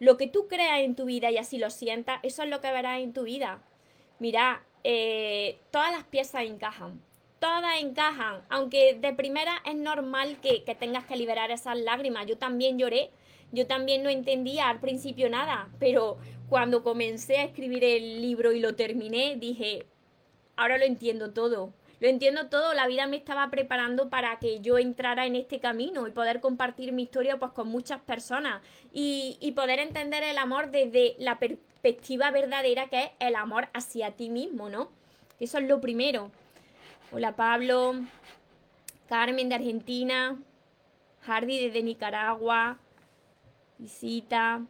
Lo 0.00 0.16
que 0.16 0.28
tú 0.28 0.46
creas 0.46 0.80
en 0.80 0.94
tu 0.94 1.06
vida 1.06 1.30
y 1.30 1.38
así 1.38 1.58
lo 1.58 1.70
sientas, 1.70 2.20
eso 2.22 2.42
es 2.42 2.48
lo 2.48 2.60
que 2.60 2.70
verás 2.70 3.00
en 3.00 3.12
tu 3.12 3.24
vida. 3.24 3.62
Mira, 4.20 4.62
eh, 4.84 5.58
todas 5.70 5.90
las 5.90 6.04
piezas 6.04 6.44
encajan 6.44 7.00
todas 7.38 7.80
encajan, 7.80 8.42
aunque 8.48 8.94
de 8.94 9.12
primera 9.12 9.62
es 9.64 9.76
normal 9.76 10.38
que, 10.40 10.62
tengas 10.78 11.04
que 11.06 11.16
liberar 11.16 11.50
esas 11.50 11.78
lágrimas. 11.78 12.26
Yo 12.26 12.38
también 12.38 12.78
lloré, 12.78 13.10
yo 13.52 13.66
también 13.66 14.02
no 14.02 14.10
entendía 14.10 14.68
al 14.68 14.80
principio 14.80 15.30
nada, 15.30 15.68
pero 15.78 16.18
cuando 16.48 16.82
comencé 16.82 17.38
a 17.38 17.44
escribir 17.44 17.84
el 17.84 18.20
libro 18.22 18.52
y 18.52 18.60
lo 18.60 18.74
terminé, 18.74 19.36
dije, 19.36 19.86
ahora 20.56 20.78
lo 20.78 20.84
entiendo 20.84 21.32
todo. 21.32 21.72
Lo 22.00 22.06
entiendo 22.06 22.46
todo, 22.46 22.74
la 22.74 22.86
vida 22.86 23.08
me 23.08 23.16
estaba 23.16 23.50
preparando 23.50 24.08
para 24.08 24.38
que 24.38 24.60
yo 24.60 24.78
entrara 24.78 25.26
en 25.26 25.34
este 25.34 25.58
camino 25.58 26.06
y 26.06 26.12
poder 26.12 26.40
compartir 26.40 26.92
mi 26.92 27.02
historia 27.02 27.38
pues 27.38 27.50
con 27.50 27.66
muchas 27.66 28.00
personas 28.00 28.62
y, 28.92 29.36
y 29.40 29.52
poder 29.52 29.80
entender 29.80 30.22
el 30.22 30.38
amor 30.38 30.70
desde 30.70 31.16
la 31.18 31.40
perspectiva 31.40 32.30
verdadera 32.30 32.88
que 32.88 33.02
es 33.02 33.10
el 33.18 33.34
amor 33.34 33.68
hacia 33.74 34.12
ti 34.12 34.30
mismo, 34.30 34.68
¿no? 34.68 34.90
Eso 35.40 35.58
es 35.58 35.64
lo 35.68 35.80
primero. 35.80 36.30
Hola 37.10 37.34
Pablo, 37.36 37.94
Carmen 39.08 39.48
de 39.48 39.54
Argentina, 39.54 40.36
Hardy 41.22 41.58
desde 41.58 41.82
Nicaragua, 41.82 42.76
Visita, 43.78 44.66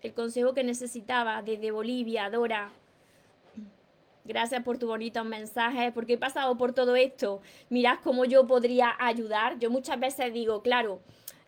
el 0.00 0.14
consejo 0.14 0.54
que 0.54 0.64
necesitaba 0.64 1.42
desde 1.42 1.72
Bolivia, 1.72 2.30
Dora. 2.30 2.70
Gracias 4.24 4.62
por 4.62 4.78
tu 4.78 4.86
bonito 4.86 5.22
mensaje, 5.24 5.92
porque 5.92 6.14
he 6.14 6.18
pasado 6.18 6.56
por 6.56 6.72
todo 6.72 6.96
esto. 6.96 7.42
Mirad 7.68 7.98
cómo 8.02 8.24
yo 8.24 8.46
podría 8.46 8.96
ayudar. 8.98 9.58
Yo 9.58 9.70
muchas 9.70 10.00
veces 10.00 10.32
digo, 10.32 10.62
claro, 10.62 11.02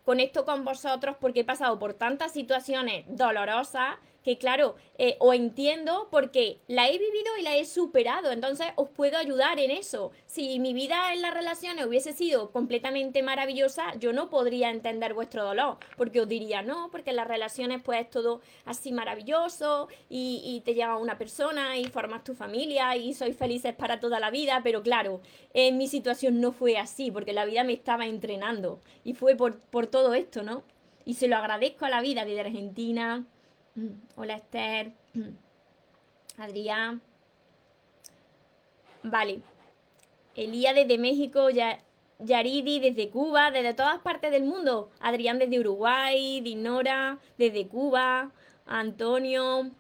conecto 0.05 0.45
con 0.45 0.67
vosotros 0.67 1.17
porque 1.19 1.41
he 1.41 1.45
pasado 1.45 1.79
por 1.79 1.95
tantas 1.95 2.33
situaciones 2.33 3.07
dolorosas 3.09 3.97
que 4.27 4.39
claro, 4.39 4.75
eh, 4.99 5.15
o 5.21 5.33
entiendo 5.33 6.09
porque 6.11 6.59
la 6.67 6.89
he 6.89 6.99
vivido 6.99 7.37
y 7.39 7.43
la 7.43 7.55
he 7.55 7.65
superado, 7.65 8.33
entonces 8.33 8.67
os 8.75 8.89
puedo 8.89 9.17
ayudar 9.19 9.61
en 9.61 9.71
eso. 9.71 10.11
Si 10.27 10.59
mi 10.59 10.75
vida 10.75 11.13
en 11.15 11.23
las 11.23 11.33
relaciones 11.33 11.87
hubiese 11.87 12.13
sido 12.13 12.51
completamente 12.51 13.23
maravillosa, 13.23 13.95
yo 14.01 14.13
no 14.13 14.29
podría 14.29 14.71
entender 14.71 15.15
vuestro 15.15 15.45
dolor, 15.45 15.77
porque 15.97 16.23
os 16.23 16.29
diría, 16.29 16.61
no, 16.63 16.89
porque 16.91 17.11
en 17.11 17.17
las 17.17 17.29
relaciones 17.29 17.83
pues 17.85 18.01
es 18.01 18.11
todo 18.11 18.41
así 18.65 18.91
maravilloso 18.91 19.87
y, 20.09 20.61
te 20.65 20.75
llega 20.75 20.97
una 20.97 21.19
persona 21.19 21.79
y 21.79 21.85
formas 21.85 22.25
tu 22.25 22.35
familia 22.35 22.97
y 22.97 23.15
sois 23.15 23.37
felices 23.37 23.77
para 23.77 24.01
toda 24.01 24.19
la 24.19 24.33
vida, 24.33 24.61
pero 24.65 24.83
claro, 24.83 25.21
en 25.55 25.79
mi 25.79 25.87
situación 25.87 26.41
no 26.41 26.51
fue 26.51 26.79
así, 26.79 27.13
porque 27.13 27.33
la 27.33 27.45
vida 27.45 27.63
me 27.63 27.75
estaba 27.75 28.07
entrenando 28.07 28.81
y 29.05 29.15
fue 29.15 29.37
por, 29.37 29.61
por 29.61 29.87
todo 29.87 30.15
esto, 30.15 30.43
¿no? 30.43 30.65
Y 31.05 31.15
se 31.15 31.29
lo 31.29 31.37
agradezco 31.37 31.85
a 31.85 31.91
la 31.91 32.01
vida 32.01 32.25
de 32.25 32.41
Argentina. 32.41 33.25
Hola 34.17 34.37
Esther. 34.37 34.93
Mm. 35.13 35.37
Adrián. 36.39 37.03
Vale. 39.03 39.43
Elía 40.35 40.73
desde 40.73 40.99
México, 40.99 41.49
Yaridi 42.19 42.81
desde 42.81 43.11
Cuba, 43.11 43.51
desde 43.51 43.75
todas 43.75 44.01
partes 44.01 44.31
del 44.31 44.45
mundo. 44.45 44.91
Adrián 45.01 45.39
desde 45.39 45.61
Uruguay, 45.61 46.41
Dinora 46.41 47.19
desde 47.39 47.69
Cuba, 47.69 48.33
Antonio, 48.67 49.71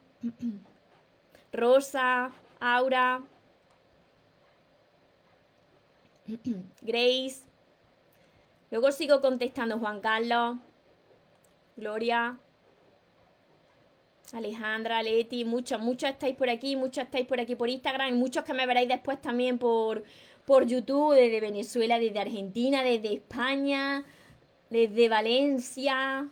Rosa, 1.52 2.32
Aura, 2.60 3.22
Grace. 6.82 7.44
Luego 8.70 8.92
sigo 8.92 9.20
contestando 9.20 9.78
Juan 9.78 10.00
Carlos, 10.00 10.58
Gloria, 11.76 12.38
Alejandra, 14.34 15.02
Leti, 15.02 15.44
muchos, 15.44 15.80
muchos 15.80 16.10
estáis 16.10 16.36
por 16.36 16.50
aquí, 16.50 16.76
muchos 16.76 17.04
estáis 17.04 17.26
por 17.26 17.40
aquí 17.40 17.54
por 17.54 17.68
Instagram, 17.68 18.14
muchos 18.14 18.44
que 18.44 18.54
me 18.54 18.66
veréis 18.66 18.88
después 18.88 19.20
también 19.20 19.58
por, 19.58 20.02
por 20.44 20.66
YouTube, 20.66 21.14
desde 21.14 21.40
Venezuela, 21.40 21.98
desde 21.98 22.18
Argentina, 22.18 22.82
desde 22.82 23.14
España, 23.14 24.04
desde 24.70 25.08
Valencia. 25.08 26.28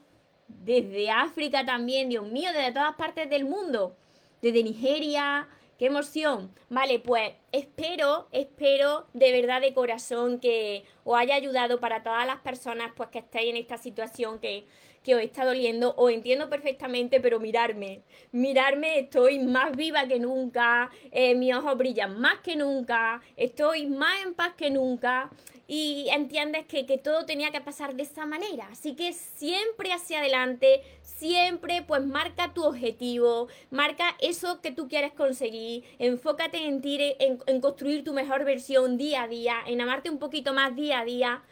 desde 0.48 1.10
África 1.10 1.64
también, 1.64 2.08
Dios 2.08 2.26
mío, 2.26 2.50
desde 2.52 2.72
todas 2.72 2.94
partes 2.96 3.28
del 3.30 3.44
mundo, 3.44 3.96
desde 4.42 4.62
Nigeria, 4.62 5.48
qué 5.78 5.86
emoción. 5.86 6.52
Vale, 6.68 6.98
pues 6.98 7.32
espero, 7.50 8.28
espero 8.30 9.06
de 9.14 9.32
verdad 9.32 9.60
de 9.60 9.74
corazón 9.74 10.38
que 10.40 10.84
os 11.04 11.16
haya 11.16 11.34
ayudado 11.34 11.80
para 11.80 12.02
todas 12.02 12.26
las 12.26 12.40
personas 12.40 12.92
pues 12.94 13.08
que 13.08 13.20
estáis 13.20 13.50
en 13.50 13.56
esta 13.56 13.78
situación 13.78 14.38
que, 14.38 14.66
que 15.04 15.14
os 15.14 15.22
está 15.22 15.44
doliendo, 15.44 15.94
os 15.96 16.10
entiendo 16.10 16.48
perfectamente, 16.48 17.20
pero 17.20 17.38
mirarme, 17.38 18.00
mirarme, 18.32 19.00
estoy 19.00 19.38
más 19.38 19.76
viva 19.76 20.08
que 20.08 20.18
nunca, 20.18 20.90
eh, 21.12 21.34
mis 21.34 21.54
ojos 21.54 21.76
brillan 21.76 22.18
más 22.18 22.40
que 22.40 22.56
nunca, 22.56 23.20
estoy 23.36 23.86
más 23.86 24.24
en 24.24 24.34
paz 24.34 24.54
que 24.56 24.70
nunca 24.70 25.30
y 25.66 26.08
entiendes 26.10 26.66
que, 26.66 26.86
que, 26.86 26.98
todo 26.98 27.24
tenía 27.26 27.50
que 27.50 27.60
pasar 27.60 27.94
de 27.94 28.02
esa 28.02 28.26
manera. 28.26 28.68
Así 28.70 28.94
que 28.94 29.12
siempre 29.12 29.92
hacia 29.92 30.20
adelante, 30.20 30.82
siempre 31.02 31.82
pues 31.82 32.04
marca 32.04 32.52
tu 32.52 32.64
objetivo, 32.64 33.48
marca 33.70 34.16
eso 34.20 34.60
que 34.60 34.72
tú 34.72 34.88
quieres 34.88 35.12
conseguir, 35.12 35.84
enfócate 35.98 36.66
en 36.66 36.80
ti, 36.80 36.98
en, 37.18 37.38
en 37.46 37.60
construir 37.60 38.04
tu 38.04 38.12
mejor 38.12 38.44
versión 38.44 38.96
día 38.96 39.24
a 39.24 39.28
día, 39.28 39.56
en 39.66 39.80
amarte 39.80 40.10
un 40.10 40.18
poquito 40.18 40.52
más 40.52 40.74
día 40.74 41.00
a 41.00 41.04
día 41.04 41.42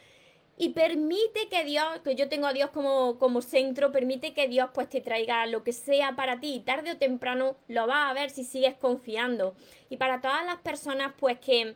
y 0.58 0.70
permite 0.70 1.48
que 1.50 1.64
Dios, 1.64 1.84
que 2.04 2.14
yo 2.14 2.28
tengo 2.28 2.46
a 2.46 2.52
Dios 2.52 2.70
como, 2.70 3.18
como 3.18 3.42
centro, 3.42 3.90
permite 3.90 4.34
que 4.34 4.48
Dios 4.48 4.70
pues 4.74 4.88
te 4.88 5.00
traiga 5.00 5.46
lo 5.46 5.64
que 5.64 5.72
sea 5.72 6.14
para 6.14 6.40
ti. 6.40 6.62
Tarde 6.64 6.92
o 6.92 6.98
temprano 6.98 7.56
lo 7.68 7.86
vas 7.86 8.10
a 8.10 8.14
ver 8.14 8.30
si 8.30 8.44
sigues 8.44 8.74
confiando. 8.74 9.54
Y 9.88 9.96
para 9.96 10.20
todas 10.20 10.44
las 10.44 10.58
personas 10.58 11.14
pues 11.18 11.38
que 11.38 11.74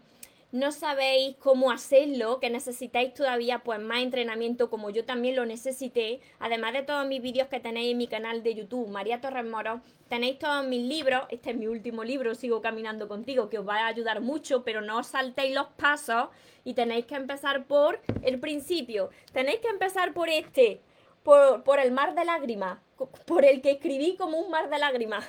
no 0.53 0.71
sabéis 0.71 1.37
cómo 1.39 1.71
hacerlo, 1.71 2.39
que 2.39 2.51
necesitáis 2.51 3.13
todavía 3.15 3.61
pues 3.61 3.81
más 3.81 4.01
entrenamiento 4.01 4.71
como 4.71 4.91
yo 4.91 5.05
también 5.05 5.37
lo 5.37 5.45
necesité, 5.45 6.21
además 6.39 6.73
de 6.73 6.83
todos 6.83 7.07
mis 7.07 7.21
vídeos 7.21 7.49
que 7.49 7.61
tenéis 7.61 7.93
en 7.93 7.99
mi 7.99 8.07
canal 8.07 8.43
de 8.43 8.55
YouTube, 8.55 8.89
María 8.89 9.21
Torres 9.21 9.45
Moro, 9.45 9.81
tenéis 10.09 10.39
todos 10.39 10.67
mis 10.67 10.83
libros, 10.83 11.25
este 11.31 11.51
es 11.51 11.57
mi 11.57 11.67
último 11.67 12.05
libro, 12.05 12.35
Sigo 12.35 12.63
Caminando 12.63 13.09
Contigo, 13.09 13.49
que 13.49 13.59
os 13.59 13.69
va 13.69 13.81
a 13.81 13.87
ayudar 13.89 14.21
mucho, 14.21 14.63
pero 14.63 14.81
no 14.81 14.99
os 14.99 15.09
saltéis 15.09 15.55
los 15.55 15.67
pasos 15.77 16.29
y 16.65 16.75
tenéis 16.75 17.07
que 17.07 17.17
empezar 17.17 17.67
por 17.67 18.01
el 18.23 18.39
principio, 18.39 19.11
tenéis 19.33 19.59
que 19.61 19.69
empezar 19.69 20.15
por 20.15 20.29
este, 20.29 20.81
por, 21.25 21.65
por 21.65 21.81
el 21.81 21.91
mar 21.91 22.15
de 22.15 22.25
lágrimas, 22.25 22.79
por 23.27 23.45
el 23.45 23.61
que 23.61 23.73
escribí 23.73 24.17
como 24.17 24.39
un 24.39 24.51
mar 24.51 24.71
de 24.71 24.79
lágrimas. 24.79 25.27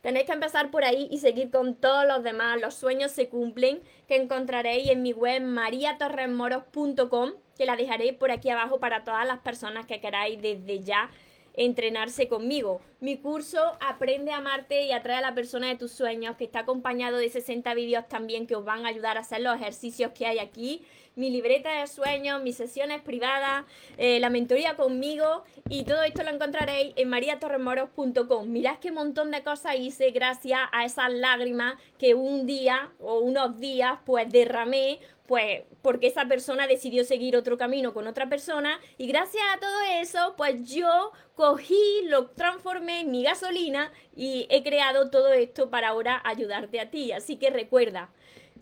Tenéis 0.00 0.26
que 0.26 0.32
empezar 0.32 0.70
por 0.70 0.84
ahí 0.84 1.08
y 1.10 1.18
seguir 1.18 1.50
con 1.50 1.74
todos 1.74 2.06
los 2.06 2.22
demás. 2.22 2.60
Los 2.60 2.74
sueños 2.74 3.10
se 3.10 3.28
cumplen, 3.28 3.80
que 4.06 4.16
encontraréis 4.16 4.90
en 4.90 5.02
mi 5.02 5.12
web 5.12 5.42
mariatorresmoros.com, 5.42 7.32
que 7.56 7.66
la 7.66 7.76
dejaré 7.76 8.12
por 8.12 8.30
aquí 8.30 8.50
abajo 8.50 8.78
para 8.78 9.04
todas 9.04 9.26
las 9.26 9.40
personas 9.40 9.86
que 9.86 10.00
queráis 10.00 10.40
desde 10.40 10.80
ya 10.80 11.10
entrenarse 11.54 12.28
conmigo. 12.28 12.80
Mi 13.00 13.16
curso 13.16 13.58
Aprende 13.80 14.30
a 14.30 14.36
amarte 14.36 14.86
y 14.86 14.92
atrae 14.92 15.16
a 15.16 15.20
la 15.20 15.34
persona 15.34 15.66
de 15.66 15.76
tus 15.76 15.90
sueños, 15.90 16.36
que 16.36 16.44
está 16.44 16.60
acompañado 16.60 17.18
de 17.18 17.28
60 17.28 17.74
vídeos 17.74 18.06
también 18.08 18.46
que 18.46 18.54
os 18.54 18.64
van 18.64 18.86
a 18.86 18.90
ayudar 18.90 19.16
a 19.16 19.20
hacer 19.20 19.40
los 19.40 19.56
ejercicios 19.56 20.12
que 20.12 20.26
hay 20.26 20.38
aquí 20.38 20.82
mi 21.18 21.30
libreta 21.30 21.80
de 21.80 21.86
sueños, 21.88 22.42
mis 22.42 22.56
sesiones 22.56 23.02
privadas, 23.02 23.64
eh, 23.98 24.20
la 24.20 24.30
mentoría 24.30 24.76
conmigo 24.76 25.44
y 25.68 25.84
todo 25.84 26.02
esto 26.04 26.22
lo 26.22 26.30
encontraréis 26.30 26.94
en 26.96 27.08
mariatorremoros.com. 27.08 28.48
Mirad 28.48 28.78
qué 28.78 28.92
montón 28.92 29.30
de 29.30 29.42
cosas 29.42 29.74
hice 29.76 30.12
gracias 30.12 30.60
a 30.72 30.84
esas 30.84 31.12
lágrimas 31.12 31.74
que 31.98 32.14
un 32.14 32.46
día 32.46 32.92
o 33.00 33.18
unos 33.18 33.58
días 33.58 33.98
pues 34.06 34.30
derramé 34.30 35.00
pues 35.26 35.62
porque 35.82 36.06
esa 36.06 36.24
persona 36.24 36.66
decidió 36.66 37.04
seguir 37.04 37.36
otro 37.36 37.58
camino 37.58 37.92
con 37.92 38.06
otra 38.06 38.30
persona 38.30 38.80
y 38.96 39.06
gracias 39.08 39.44
a 39.54 39.60
todo 39.60 39.82
eso 40.00 40.34
pues 40.38 40.72
yo 40.72 41.12
cogí, 41.34 42.02
lo 42.04 42.30
transformé 42.30 43.00
en 43.00 43.10
mi 43.10 43.22
gasolina 43.22 43.92
y 44.16 44.46
he 44.50 44.62
creado 44.62 45.10
todo 45.10 45.32
esto 45.32 45.68
para 45.68 45.88
ahora 45.88 46.20
ayudarte 46.24 46.80
a 46.80 46.90
ti. 46.90 47.12
Así 47.12 47.36
que 47.36 47.50
recuerda, 47.50 48.10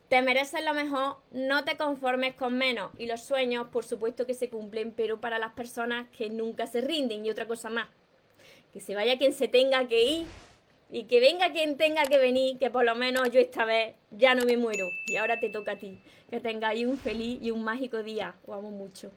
te 0.09 0.23
mereces 0.23 0.65
lo 0.65 0.73
mejor, 0.75 1.17
no 1.33 1.65
te 1.65 1.77
conformes 1.77 2.35
con 2.35 2.57
menos. 2.57 2.93
Y 2.99 3.07
los 3.07 3.23
sueños, 3.23 3.69
por 3.69 3.85
supuesto 3.85 4.27
que 4.27 4.35
se 4.35 4.49
cumplen, 4.49 4.93
pero 4.93 5.21
para 5.21 5.39
las 5.39 5.53
personas 5.53 6.09
que 6.17 6.31
nunca 6.31 6.67
se 6.67 6.81
rinden. 6.81 7.27
Y 7.27 7.31
otra 7.31 7.47
cosa 7.47 7.71
más, 7.71 7.89
que 8.73 8.81
se 8.81 8.95
vaya 8.95 9.19
quien 9.19 9.33
se 9.33 9.49
tenga 9.49 9.87
que 9.89 10.03
ir 10.03 10.27
y 10.91 11.05
que 11.05 11.19
venga 11.19 11.53
quien 11.53 11.77
tenga 11.77 12.05
que 12.05 12.19
venir, 12.19 12.59
que 12.59 12.71
por 12.71 12.85
lo 12.85 12.95
menos 12.95 13.31
yo 13.31 13.41
esta 13.41 13.65
vez 13.65 13.97
ya 14.11 14.35
no 14.35 14.45
me 14.45 14.57
muero. 14.57 14.87
Y 15.07 15.17
ahora 15.17 15.41
te 15.41 15.49
toca 15.49 15.73
a 15.73 15.77
ti. 15.77 16.01
Que 16.31 16.41
tengáis 16.41 16.87
un 16.87 16.99
feliz 16.99 17.39
y 17.43 17.51
un 17.51 17.65
mágico 17.65 18.03
día. 18.03 18.37
Os 18.47 18.57
amo 18.57 18.71
mucho. 18.71 19.11